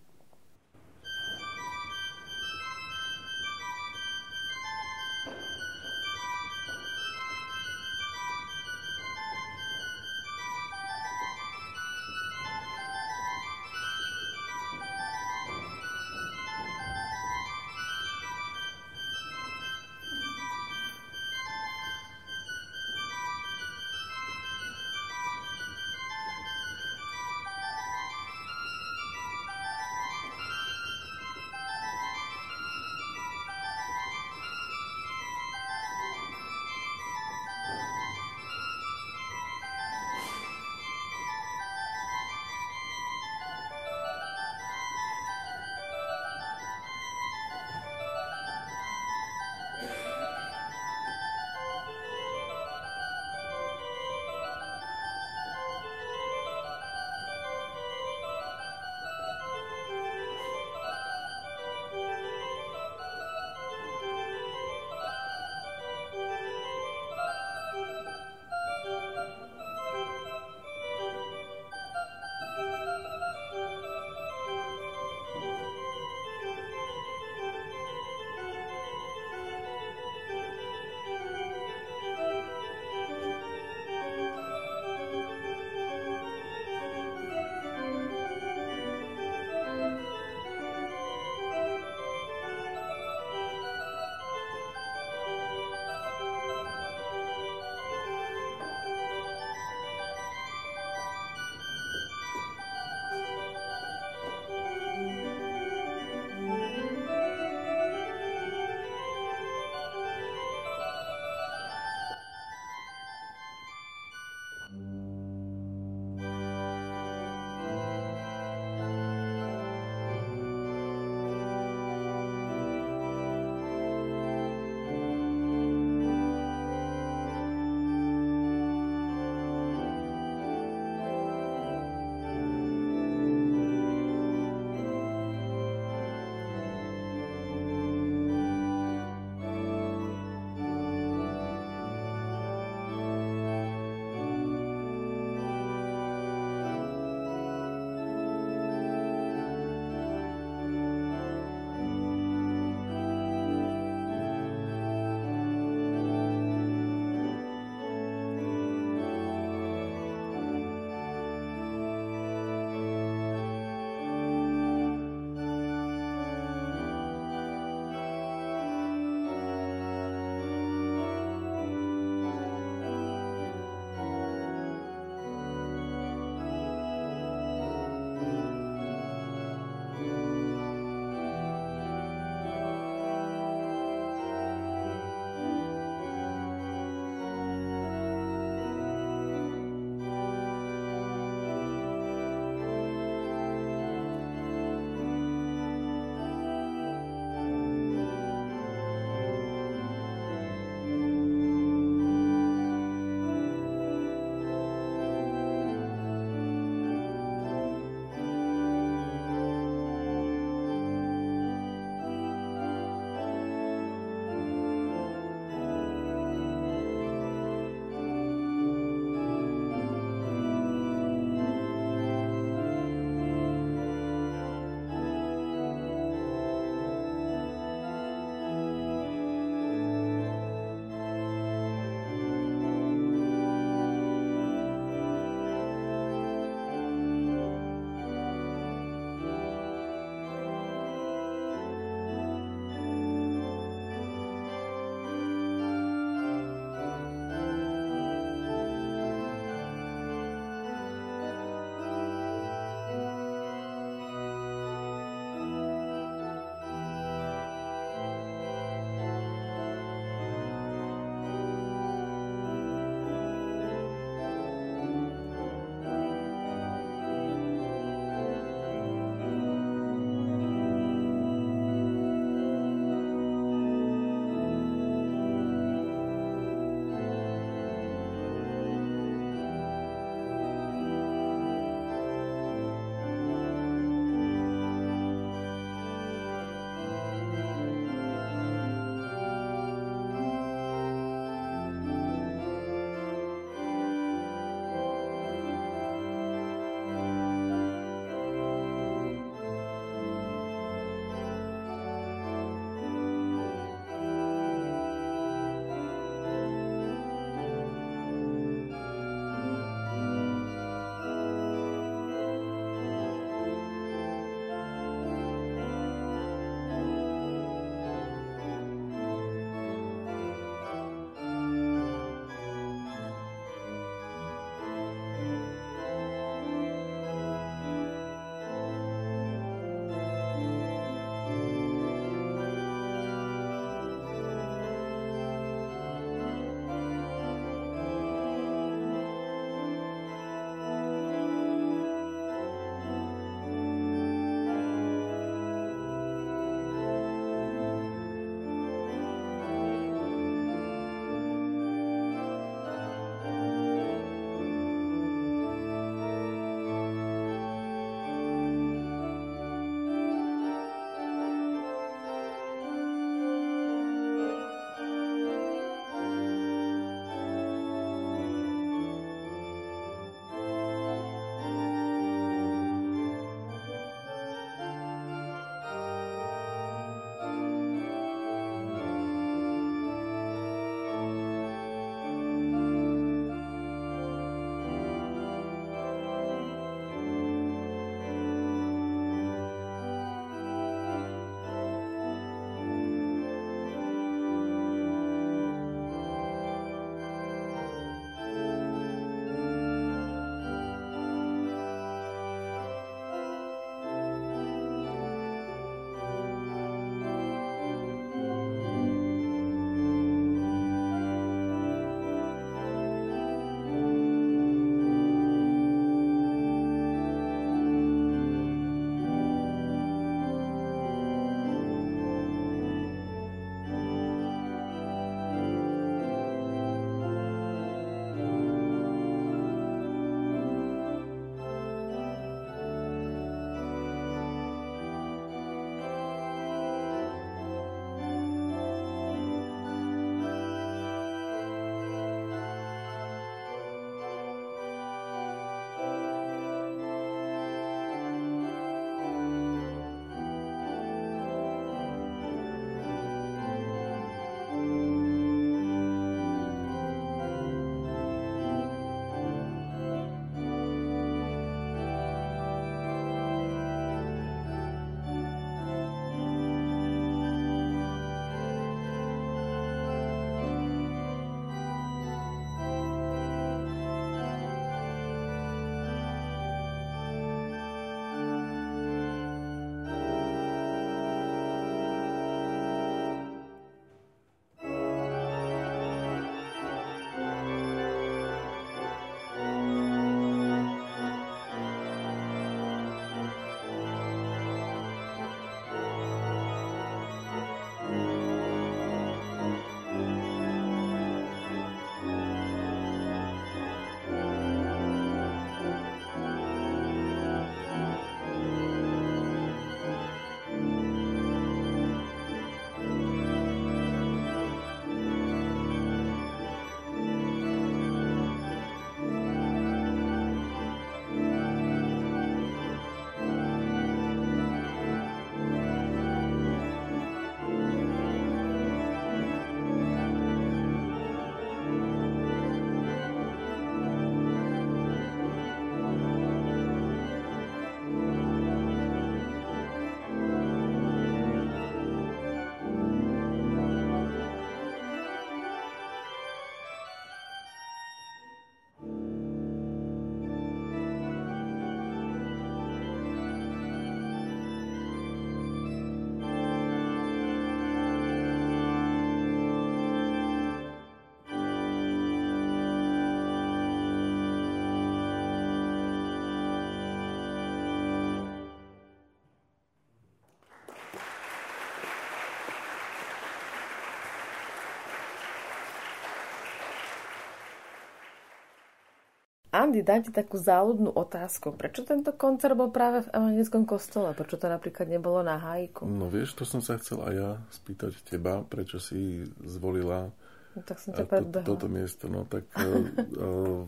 Andy, 579.59 579.83
dám 579.83 580.07
ti 580.07 580.15
takú 580.15 580.39
záľudnú 580.39 580.95
otázku. 580.95 581.51
Prečo 581.51 581.83
tento 581.83 582.15
koncert 582.15 582.55
bol 582.55 582.71
práve 582.71 583.03
v 583.03 583.11
evangelickom 583.11 583.67
kostole? 583.67 584.15
Prečo 584.15 584.39
to 584.39 584.47
napríklad 584.47 584.87
nebolo 584.87 585.19
na 585.27 585.35
hajku? 585.35 585.83
No 585.83 586.07
vieš, 586.07 586.39
to 586.39 586.47
som 586.47 586.63
sa 586.63 586.79
chcel 586.79 587.03
aj 587.03 587.15
ja 587.19 587.31
spýtať 587.51 587.99
teba, 588.07 588.47
prečo 588.47 588.79
si 588.79 589.27
zvolila 589.43 590.15
no, 590.55 590.61
tak 590.63 590.79
som 590.79 590.95
to, 590.95 591.03
toto 591.43 591.67
miesto. 591.67 592.07
No 592.07 592.23
tak 592.23 592.47
uh, 592.55 593.67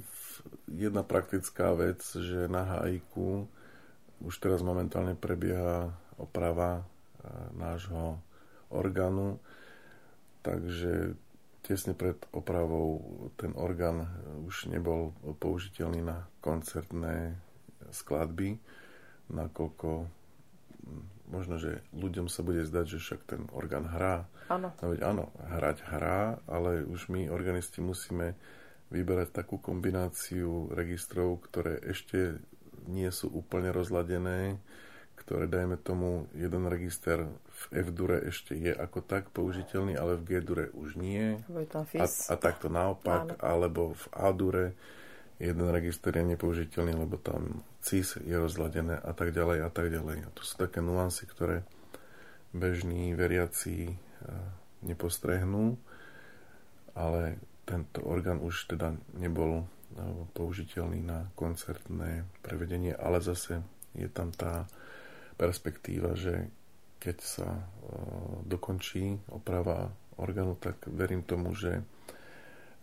jedna 0.70 1.03
praktická 1.03 1.74
vec, 1.74 1.99
že 2.07 2.47
na 2.47 2.62
hajku 2.78 3.51
už 4.22 4.34
teraz 4.38 4.62
momentálne 4.62 5.18
prebieha 5.18 5.91
oprava 6.20 6.86
nášho 7.57 8.20
orgánu, 8.70 9.41
takže 10.45 11.16
tesne 11.65 11.93
pred 11.93 12.17
opravou 12.33 13.01
ten 13.37 13.53
orgán 13.57 14.09
už 14.49 14.73
nebol 14.73 15.13
použiteľný 15.39 16.01
na 16.01 16.27
koncertné 16.41 17.37
skladby, 17.93 18.57
nakoľko 19.31 19.89
hm, 20.07 21.05
možno, 21.31 21.57
že 21.63 21.85
ľuďom 21.95 22.27
sa 22.27 22.43
bude 22.43 22.67
zdať, 22.67 22.87
že 22.97 22.99
však 22.99 23.21
ten 23.27 23.43
orgán 23.55 23.87
hrá. 23.87 24.27
Áno. 24.51 24.75
No 24.83 24.87
veď 24.91 25.01
áno, 25.07 25.31
hrať 25.39 25.79
hrá, 25.87 26.43
ale 26.51 26.83
už 26.83 27.07
my 27.07 27.31
organisti 27.31 27.79
musíme 27.79 28.35
vyberať 28.91 29.31
takú 29.31 29.63
kombináciu 29.63 30.75
registrov, 30.75 31.39
ktoré 31.47 31.79
ešte 31.87 32.43
nie 32.91 33.07
sú 33.15 33.31
úplne 33.31 33.71
rozladené, 33.71 34.59
ktoré, 35.21 35.45
dajme 35.45 35.77
tomu, 35.77 36.27
jeden 36.33 36.64
register 36.64 37.29
v 37.29 37.62
F-dure 37.85 38.25
ešte 38.25 38.57
je 38.57 38.73
ako 38.73 39.05
tak 39.05 39.29
použiteľný, 39.37 39.95
ale 40.01 40.16
v 40.16 40.25
G-dure 40.25 40.73
už 40.73 40.97
nie. 40.97 41.37
A, 42.01 42.09
a 42.09 42.35
takto 42.41 42.73
naopak, 42.73 43.37
Áno. 43.37 43.45
alebo 43.45 43.83
v 43.93 44.05
A-dure 44.16 44.66
jeden 45.37 45.68
register 45.68 46.16
je 46.16 46.25
nepoužiteľný, 46.25 46.97
lebo 46.97 47.21
tam 47.21 47.64
CIS 47.85 48.21
je 48.25 48.37
rozladené 48.37 48.97
a 48.97 49.12
tak 49.12 49.33
ďalej 49.33 49.59
a 49.64 49.71
tak 49.73 49.93
ďalej. 49.93 50.16
A 50.25 50.29
to 50.33 50.41
sú 50.45 50.57
také 50.57 50.81
nuancy, 50.81 51.29
ktoré 51.29 51.64
bežní 52.53 53.12
veriaci 53.16 53.89
e, 53.89 53.95
nepostrehnú, 54.85 55.81
ale 56.97 57.41
tento 57.68 58.05
orgán 58.05 58.41
už 58.41 58.73
teda 58.73 58.97
nebol 59.16 59.64
e, 59.64 59.64
použiteľný 60.37 61.01
na 61.05 61.29
koncertné 61.37 62.29
prevedenie, 62.45 62.93
ale 62.93 63.25
zase 63.25 63.64
je 63.97 64.09
tam 64.12 64.35
tá 64.37 64.68
perspektíva, 65.41 66.12
že 66.12 66.53
keď 67.01 67.16
sa 67.24 67.49
uh, 67.49 68.45
dokončí 68.45 69.32
oprava 69.32 69.88
orgánu, 70.20 70.61
tak 70.61 70.84
verím 70.84 71.24
tomu, 71.24 71.57
že 71.57 71.80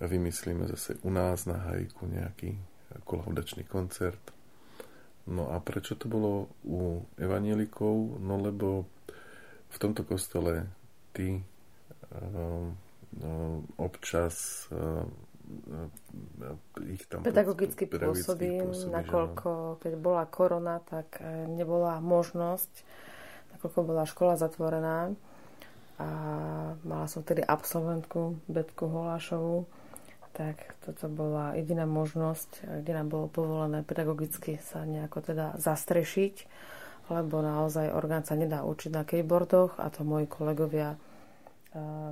vymyslíme 0.02 0.66
zase 0.66 0.98
u 1.06 1.14
nás 1.14 1.46
na 1.46 1.70
hajku 1.70 2.10
nejaký 2.10 2.58
kolaudačný 3.06 3.70
koncert. 3.70 4.34
No 5.30 5.54
a 5.54 5.62
prečo 5.62 5.94
to 5.94 6.10
bolo 6.10 6.50
u 6.66 7.06
evanielikov? 7.22 8.18
No 8.18 8.42
lebo 8.42 8.90
v 9.70 9.78
tomto 9.78 10.02
kostole 10.02 10.66
ty 11.14 11.38
uh, 11.38 11.42
uh, 12.18 13.58
občas 13.78 14.66
ich 16.92 17.08
tam 17.08 17.24
pedagogicky 17.24 17.88
pôsobím, 17.88 18.72
nakoľko 18.72 19.80
keď 19.80 19.94
bola 19.96 20.24
korona, 20.28 20.84
tak 20.84 21.24
nebola 21.48 22.04
možnosť 22.04 22.72
nakoľko 23.58 23.80
bola 23.82 24.06
škola 24.06 24.38
zatvorená 24.38 25.18
a 25.98 26.10
mala 26.86 27.06
som 27.10 27.26
vtedy 27.26 27.42
absolventku 27.42 28.38
Betku 28.46 28.86
Holášovú, 28.86 29.66
tak 30.38 30.78
toto 30.86 31.10
bola 31.10 31.58
jediná 31.58 31.90
možnosť, 31.90 32.70
kde 32.86 32.92
nám 32.94 33.10
bolo 33.10 33.26
povolené 33.26 33.82
pedagogicky 33.82 34.62
sa 34.62 34.86
nejako 34.86 35.34
teda 35.34 35.58
zastrešiť, 35.58 36.46
lebo 37.10 37.42
naozaj 37.42 37.90
orgán 37.90 38.22
sa 38.22 38.38
nedá 38.38 38.62
učiť 38.62 38.94
na 38.94 39.02
keyboardoch 39.02 39.82
a 39.82 39.90
to 39.90 40.06
moji 40.06 40.30
kolegovia 40.30 41.02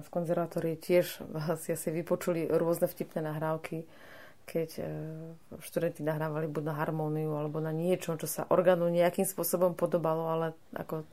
z 0.03 0.07
konzervatórie 0.11 0.75
tiež 0.75 1.23
si 1.63 1.69
asi 1.71 1.89
vypočuli 1.89 2.51
rôzne 2.51 2.91
vtipné 2.91 3.23
nahrávky, 3.23 3.87
keď 4.45 4.69
e, 4.77 4.83
študenti 5.57 6.05
nahrávali 6.05 6.45
buď 6.45 6.63
na 6.69 6.75
harmóniu 6.77 7.33
alebo 7.33 7.57
na 7.57 7.73
niečo, 7.73 8.13
čo 8.15 8.29
sa 8.29 8.45
orgánu 8.47 8.87
nejakým 8.93 9.25
spôsobom 9.25 9.73
podobalo, 9.73 10.29
ale 10.29 10.47
ako 10.77 11.03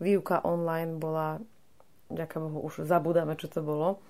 výuka 0.00 0.40
online 0.42 0.96
bola, 0.96 1.38
ďaká 2.08 2.40
Bohu, 2.40 2.64
už 2.64 2.88
zabudáme, 2.88 3.36
čo 3.36 3.52
to 3.52 3.60
bolo. 3.60 4.00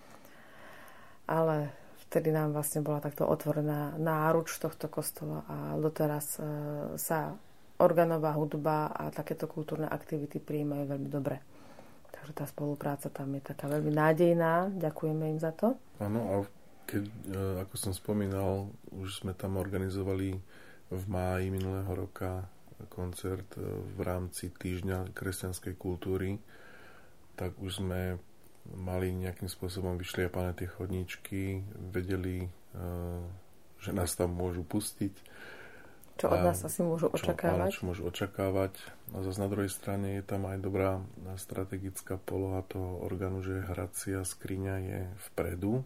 Ale 1.27 1.75
vtedy 2.07 2.31
nám 2.31 2.55
vlastne 2.55 2.87
bola 2.87 3.03
takto 3.03 3.27
otvorená 3.27 3.99
náruč 3.99 4.63
tohto 4.63 4.87
kostola 4.87 5.43
a 5.51 5.57
doteraz 5.75 6.39
e, 6.39 6.43
sa 7.01 7.35
organová 7.83 8.39
hudba 8.39 8.95
a 8.95 9.11
takéto 9.11 9.51
kultúrne 9.51 9.91
aktivity 9.91 10.39
prijímajú 10.39 10.87
veľmi 10.87 11.11
dobre. 11.11 11.43
Takže 12.23 12.39
tá 12.39 12.47
spolupráca 12.47 13.11
tam 13.11 13.35
je 13.35 13.43
taká 13.43 13.67
veľmi 13.67 13.91
nádejná. 13.91 14.71
Ďakujeme 14.79 15.35
im 15.35 15.39
za 15.43 15.51
to. 15.51 15.75
Áno, 15.99 16.21
a 16.31 16.35
keď, 16.87 17.03
e, 17.03 17.37
ako 17.67 17.75
som 17.75 17.91
spomínal, 17.91 18.71
už 18.95 19.27
sme 19.27 19.35
tam 19.35 19.59
organizovali 19.59 20.39
v 20.87 21.05
máji 21.11 21.51
minulého 21.51 21.91
roka 21.91 22.47
koncert 22.87 23.59
e, 23.59 23.67
v 23.67 24.01
rámci 24.07 24.55
týždňa 24.55 25.11
kresťanskej 25.11 25.75
kultúry, 25.75 26.39
tak 27.35 27.59
už 27.59 27.83
sme 27.83 28.23
mali 28.71 29.11
nejakým 29.11 29.51
spôsobom 29.51 29.99
vyšliapané 29.99 30.55
tie 30.55 30.71
chodníčky, 30.71 31.67
vedeli, 31.91 32.47
e, 32.47 32.49
že 33.83 33.91
nás 33.91 34.15
tam 34.15 34.31
môžu 34.39 34.63
pustiť. 34.63 35.15
Čo 36.21 36.27
od 36.29 36.41
nás 36.45 36.59
asi 36.63 36.81
môžu 36.85 37.09
očakávať. 37.09 37.71
Čo, 37.73 37.77
čo 37.83 37.89
môžu 37.89 38.03
očakávať. 38.09 38.73
A 39.13 39.25
zase 39.25 39.39
na 39.41 39.49
druhej 39.49 39.73
strane 39.73 40.21
je 40.21 40.23
tam 40.25 40.47
aj 40.47 40.59
dobrá 40.61 41.01
strategická 41.37 42.21
poloha 42.21 42.63
toho 42.65 43.01
orgánu, 43.03 43.41
že 43.43 43.65
hracia 43.65 44.23
skriňa 44.23 44.75
je 44.81 45.01
vpredu. 45.33 45.83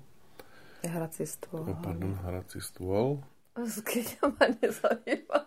Hrací 0.86 1.26
stôl. 1.26 1.66
Oh, 1.66 1.78
pardon, 1.82 2.14
hrací 2.26 2.62
stôl. 2.62 3.22
Skriňa 3.56 4.20
ma 4.36 4.46
nezaujíma. 4.60 5.40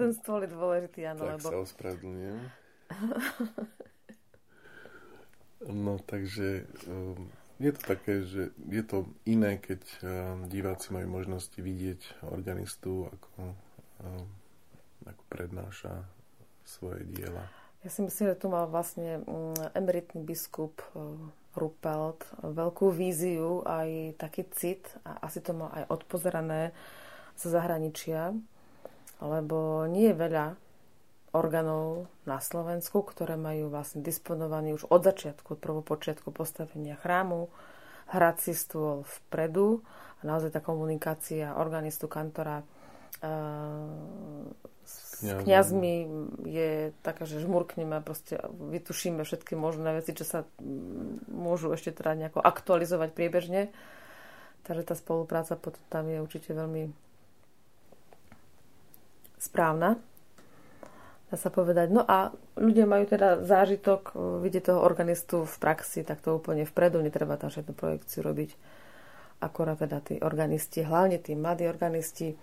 ten 0.00 0.10
stôl 0.16 0.40
je 0.46 0.50
dôležitý, 0.54 1.00
áno. 1.12 1.28
Tak 1.28 1.36
lebo... 1.36 1.48
sa 1.50 1.58
ospravedlňujem. 1.60 2.38
no 5.84 6.00
takže 6.08 6.64
um, 6.88 7.28
je 7.60 7.72
to 7.76 7.82
také, 7.84 8.24
že 8.24 8.50
je 8.56 8.82
to 8.82 9.06
iné, 9.28 9.60
keď 9.60 9.82
um, 10.00 10.08
diváci 10.48 10.90
majú 10.90 11.20
možnosti 11.20 11.54
vidieť 11.54 12.24
organistu, 12.32 13.12
ako, 13.12 13.30
um, 14.00 14.26
ako 15.04 15.22
prednáša 15.28 16.08
svoje 16.64 17.04
diela. 17.04 17.44
Ja 17.84 17.92
si 17.92 18.04
myslím, 18.04 18.32
že 18.32 18.40
tu 18.40 18.48
mal 18.48 18.68
vlastne 18.68 19.20
mm, 19.24 19.76
emeritný 19.76 20.24
biskup 20.24 20.80
uh, 20.96 21.16
Rupelt 21.50 22.22
veľkú 22.40 22.94
víziu, 22.94 23.66
aj 23.66 24.16
taký 24.22 24.46
cit 24.54 24.86
a 25.02 25.18
asi 25.26 25.42
to 25.42 25.50
mal 25.50 25.74
aj 25.74 25.84
odpozerané 25.90 26.70
zo 27.34 27.50
zahraničia 27.50 28.38
lebo 29.20 29.84
nie 29.84 30.10
je 30.10 30.16
veľa 30.16 30.56
orgánov 31.30 32.10
na 32.26 32.42
Slovensku, 32.42 33.06
ktoré 33.06 33.38
majú 33.38 33.70
vlastne 33.70 34.02
disponovaný 34.02 34.74
už 34.74 34.90
od 34.90 35.06
začiatku, 35.06 35.56
od 35.56 35.60
prvopočiatku 35.62 36.34
postavenia 36.34 36.98
chrámu, 36.98 37.50
hrací 38.10 38.50
stôl 38.54 39.06
vpredu 39.06 39.86
a 40.20 40.26
naozaj 40.26 40.58
tá 40.58 40.60
komunikácia 40.60 41.54
organistu, 41.54 42.10
kantora 42.10 42.66
uh, 43.22 44.50
s 44.82 45.22
kniazmi 45.22 46.08
je 46.48 46.96
taká, 47.04 47.28
že 47.28 47.44
žmurkneme 47.44 48.00
a 48.00 48.02
proste 48.02 48.40
vytušíme 48.50 49.22
všetky 49.22 49.54
možné 49.54 50.00
veci, 50.00 50.16
čo 50.16 50.24
sa 50.24 50.48
môžu 51.28 51.70
ešte 51.76 51.92
teda 51.92 52.16
nejako 52.16 52.40
aktualizovať 52.40 53.12
priebežne. 53.12 53.68
Takže 54.64 54.82
tá 54.82 54.94
spolupráca 54.96 55.60
potom 55.60 55.84
tam 55.92 56.08
je 56.08 56.18
určite 56.24 56.56
veľmi 56.56 56.90
správna, 59.40 60.00
dá 61.30 61.36
sa 61.38 61.48
povedať. 61.48 61.94
No 61.94 62.02
a 62.02 62.34
ľudia 62.58 62.90
majú 62.90 63.06
teda 63.06 63.46
zážitok 63.46 64.18
vidieť 64.42 64.74
toho 64.74 64.82
organistu 64.82 65.46
v 65.46 65.56
praxi, 65.62 66.02
tak 66.02 66.18
to 66.20 66.34
úplne 66.36 66.66
vpredu, 66.66 66.98
netreba 66.98 67.38
tam 67.38 67.54
žiadnu 67.54 67.72
projekciu 67.72 68.26
robiť. 68.26 68.50
Akorát 69.40 69.80
teda 69.80 70.04
tí 70.04 70.18
organisti, 70.20 70.84
hlavne 70.84 71.16
tí 71.22 71.32
mladí 71.32 71.64
organisti, 71.64 72.36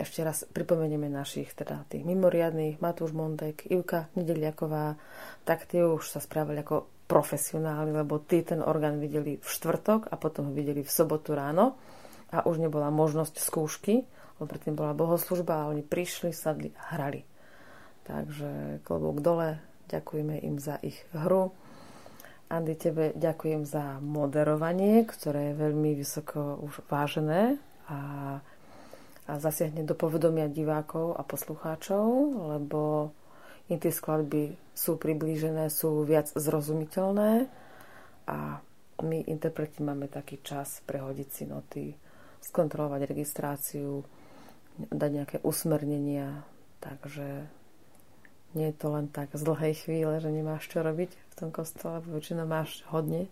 ešte 0.00 0.24
raz 0.24 0.48
pripomenieme 0.48 1.12
našich, 1.12 1.52
teda 1.52 1.84
tých 1.86 2.08
mimoriadných, 2.08 2.80
Matúš 2.80 3.12
Mondek, 3.12 3.68
Ivka 3.68 4.08
Nedeliaková, 4.16 4.96
tak 5.44 5.68
tie 5.68 5.84
už 5.84 6.08
sa 6.08 6.24
správali 6.24 6.64
ako 6.64 6.88
profesionáli, 7.04 7.92
lebo 7.92 8.16
tí 8.24 8.40
ten 8.40 8.64
orgán 8.64 8.96
videli 8.96 9.36
v 9.36 9.44
štvrtok 9.44 10.08
a 10.08 10.16
potom 10.16 10.50
ho 10.50 10.52
videli 10.56 10.80
v 10.80 10.88
sobotu 10.88 11.36
ráno 11.36 11.76
a 12.32 12.48
už 12.48 12.64
nebola 12.64 12.88
možnosť 12.88 13.36
skúšky, 13.36 14.08
lebo 14.40 14.46
predtým 14.48 14.72
bola 14.72 14.96
bohoslužba 14.96 15.66
a 15.66 15.68
oni 15.68 15.84
prišli, 15.84 16.32
sadli 16.32 16.72
a 16.72 16.96
hrali. 16.96 17.29
Takže 18.10 18.82
klobúk 18.82 19.22
dole, 19.22 19.62
ďakujeme 19.86 20.42
im 20.42 20.58
za 20.58 20.82
ich 20.82 20.98
hru. 21.14 21.54
Andy, 22.50 22.74
tebe 22.74 23.14
ďakujem 23.14 23.62
za 23.62 24.02
moderovanie, 24.02 25.06
ktoré 25.06 25.54
je 25.54 25.60
veľmi 25.62 25.94
vysoko 25.94 26.58
už 26.66 26.82
vážené 26.90 27.62
a 27.86 27.98
a 29.30 29.38
zasiahne 29.38 29.86
do 29.86 29.94
povedomia 29.94 30.50
divákov 30.50 31.14
a 31.14 31.22
poslucháčov, 31.22 32.06
lebo 32.50 33.14
im 33.70 33.78
tie 33.78 33.94
skladby 33.94 34.58
sú 34.74 34.98
priblížené, 34.98 35.70
sú 35.70 36.02
viac 36.02 36.26
zrozumiteľné 36.34 37.46
a 38.26 38.58
my 39.00 39.18
interpreti 39.30 39.86
máme 39.86 40.10
taký 40.10 40.42
čas 40.42 40.82
prehodiť 40.82 41.28
si 41.30 41.44
noty, 41.46 41.86
skontrolovať 42.42 43.06
registráciu, 43.06 44.02
dať 44.90 45.10
nejaké 45.14 45.36
usmernenia, 45.46 46.42
takže 46.82 47.46
nie 48.54 48.70
je 48.70 48.76
to 48.76 48.88
len 48.90 49.06
tak 49.06 49.30
z 49.30 49.42
dlhej 49.46 49.74
chvíle, 49.86 50.18
že 50.18 50.30
nemáš 50.30 50.66
čo 50.66 50.82
robiť 50.82 51.10
v 51.10 51.34
tom 51.38 51.50
kostole, 51.54 52.02
väčšinou 52.02 52.46
máš 52.46 52.82
hodne 52.90 53.30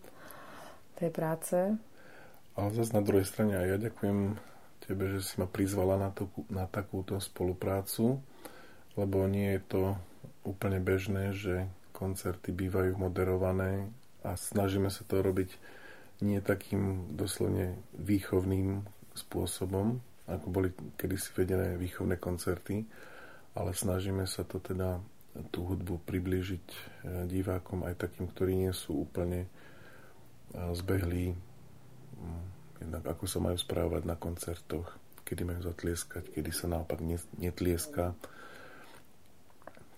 tej 0.98 1.10
práce. 1.10 1.56
Ale 2.58 2.68
zase 2.74 2.94
na 2.94 3.02
druhej 3.02 3.26
strane 3.26 3.54
aj 3.54 3.66
ja 3.66 3.78
ďakujem 3.78 4.18
tebe, 4.82 5.04
že 5.14 5.20
si 5.22 5.34
ma 5.38 5.46
prizvala 5.46 5.98
na, 5.98 6.10
to, 6.10 6.30
na 6.50 6.66
takúto 6.66 7.18
spoluprácu, 7.18 8.18
lebo 8.98 9.26
nie 9.30 9.58
je 9.58 9.62
to 9.68 9.82
úplne 10.42 10.82
bežné, 10.82 11.34
že 11.34 11.66
koncerty 11.94 12.54
bývajú 12.54 12.94
moderované 12.98 13.90
a 14.22 14.34
snažíme 14.38 14.90
sa 14.90 15.02
to 15.06 15.22
robiť 15.22 15.50
nie 16.22 16.42
takým 16.42 17.14
doslovne 17.14 17.78
výchovným 17.94 18.82
spôsobom, 19.14 20.02
ako 20.26 20.46
boli 20.50 20.68
kedysi 20.98 21.30
vedené 21.34 21.78
výchovné 21.78 22.18
koncerty, 22.18 22.86
ale 23.58 23.74
snažíme 23.74 24.22
sa 24.30 24.46
to 24.46 24.62
teda 24.62 25.02
tú 25.50 25.66
hudbu 25.66 25.98
priblížiť 26.06 26.66
e, 26.70 26.78
divákom 27.26 27.82
aj 27.82 27.98
takým, 27.98 28.30
ktorí 28.30 28.54
nie 28.54 28.70
sú 28.70 29.06
úplne 29.06 29.46
e, 29.46 29.48
zbehlí 30.74 31.34
mm, 31.34 32.58
jednak 32.82 33.04
ako 33.06 33.24
sa 33.26 33.38
majú 33.42 33.58
správať 33.58 34.02
na 34.06 34.14
koncertoch, 34.14 34.86
kedy 35.26 35.42
majú 35.44 35.60
zatlieskať, 35.66 36.30
kedy 36.32 36.50
sa 36.54 36.70
naopak 36.70 37.02
netlieska. 37.38 38.14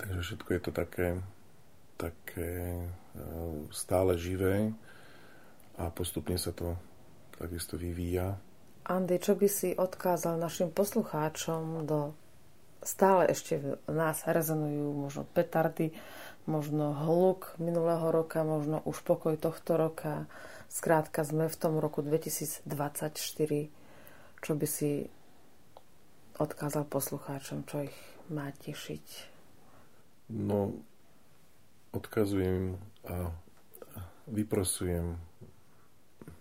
Takže 0.00 0.20
všetko 0.24 0.48
je 0.48 0.60
to 0.64 0.72
také, 0.72 1.08
také 2.00 2.50
e, 2.80 2.86
stále 3.68 4.16
živé 4.16 4.72
a 5.76 5.92
postupne 5.92 6.40
sa 6.40 6.56
to 6.56 6.76
takisto 7.36 7.76
vyvíja. 7.76 8.36
Andy, 8.88 9.20
čo 9.20 9.36
by 9.36 9.48
si 9.48 9.76
odkázal 9.76 10.40
našim 10.40 10.72
poslucháčom 10.72 11.84
do 11.84 12.16
stále 12.80 13.28
ešte 13.32 13.60
v 13.60 13.92
nás 13.92 14.24
rezonujú 14.24 14.96
možno 14.96 15.22
petardy, 15.36 15.92
možno 16.48 16.96
hluk 16.96 17.54
minulého 17.60 18.08
roka, 18.08 18.42
možno 18.42 18.80
už 18.88 19.04
pokoj 19.04 19.36
tohto 19.36 19.76
roka. 19.76 20.24
Skrátka 20.70 21.26
sme 21.26 21.50
v 21.50 21.56
tom 21.56 21.76
roku 21.78 22.00
2024. 22.00 22.64
Čo 24.40 24.52
by 24.56 24.66
si 24.66 25.10
odkázal 26.40 26.88
poslucháčom, 26.88 27.68
čo 27.68 27.84
ich 27.84 27.98
má 28.32 28.48
tešiť? 28.64 29.06
No, 30.30 30.72
odkazujem 31.92 32.78
a 33.04 33.34
vyprosujem 34.30 35.18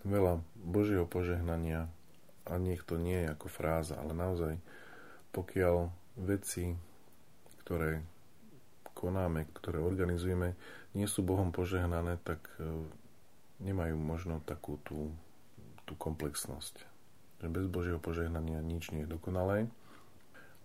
veľa 0.06 0.40
Božieho 0.56 1.04
požehnania 1.04 1.90
a 2.48 2.56
nech 2.56 2.80
to 2.86 2.96
nie 2.96 3.26
je 3.26 3.32
ako 3.34 3.46
fráza, 3.50 3.98
ale 3.98 4.16
naozaj 4.16 4.56
pokiaľ 5.34 5.99
veci, 6.18 6.74
ktoré 7.62 8.02
konáme, 8.94 9.48
ktoré 9.56 9.80
organizujeme, 9.80 10.58
nie 10.92 11.06
sú 11.06 11.22
Bohom 11.22 11.54
požehnané, 11.54 12.18
tak 12.20 12.42
e, 12.58 12.68
nemajú 13.62 13.96
možno 13.96 14.42
takú 14.42 14.76
tú, 14.82 15.14
tú 15.86 15.94
komplexnosť. 15.94 16.84
Že 17.40 17.48
bez 17.48 17.66
Božieho 17.70 18.00
požehnania 18.02 18.60
nič 18.60 18.92
nie 18.92 19.06
je 19.06 19.12
dokonalé. 19.16 19.70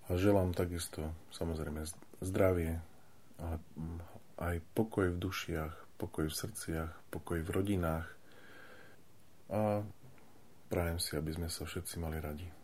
A 0.06 0.20
želám 0.20 0.54
takisto 0.54 1.16
samozrejme 1.34 1.88
zdravie 2.22 2.78
a 3.42 3.58
aj 4.38 4.56
pokoj 4.76 5.16
v 5.16 5.18
dušiach, 5.18 5.74
pokoj 5.98 6.28
v 6.28 6.36
srdciach, 6.36 6.92
pokoj 7.10 7.40
v 7.42 7.50
rodinách 7.50 8.08
a 9.50 9.82
prajem 10.68 11.00
si, 11.00 11.16
aby 11.16 11.32
sme 11.34 11.48
sa 11.50 11.64
všetci 11.66 11.96
mali 11.98 12.20
radi. 12.20 12.55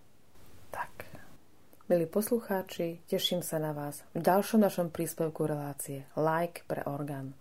Milí 1.91 2.07
poslucháči, 2.07 3.03
teším 3.03 3.43
sa 3.43 3.59
na 3.59 3.75
vás 3.75 4.07
v 4.15 4.23
ďalšom 4.23 4.63
našom 4.63 4.95
príspevku 4.95 5.43
relácie 5.43 6.07
Like 6.15 6.63
pre 6.63 6.87
orgán. 6.87 7.35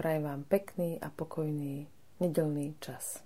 Prajem 0.00 0.24
vám 0.24 0.48
pekný 0.48 0.96
a 0.96 1.12
pokojný 1.12 1.84
nedelný 2.16 2.72
čas. 2.80 3.25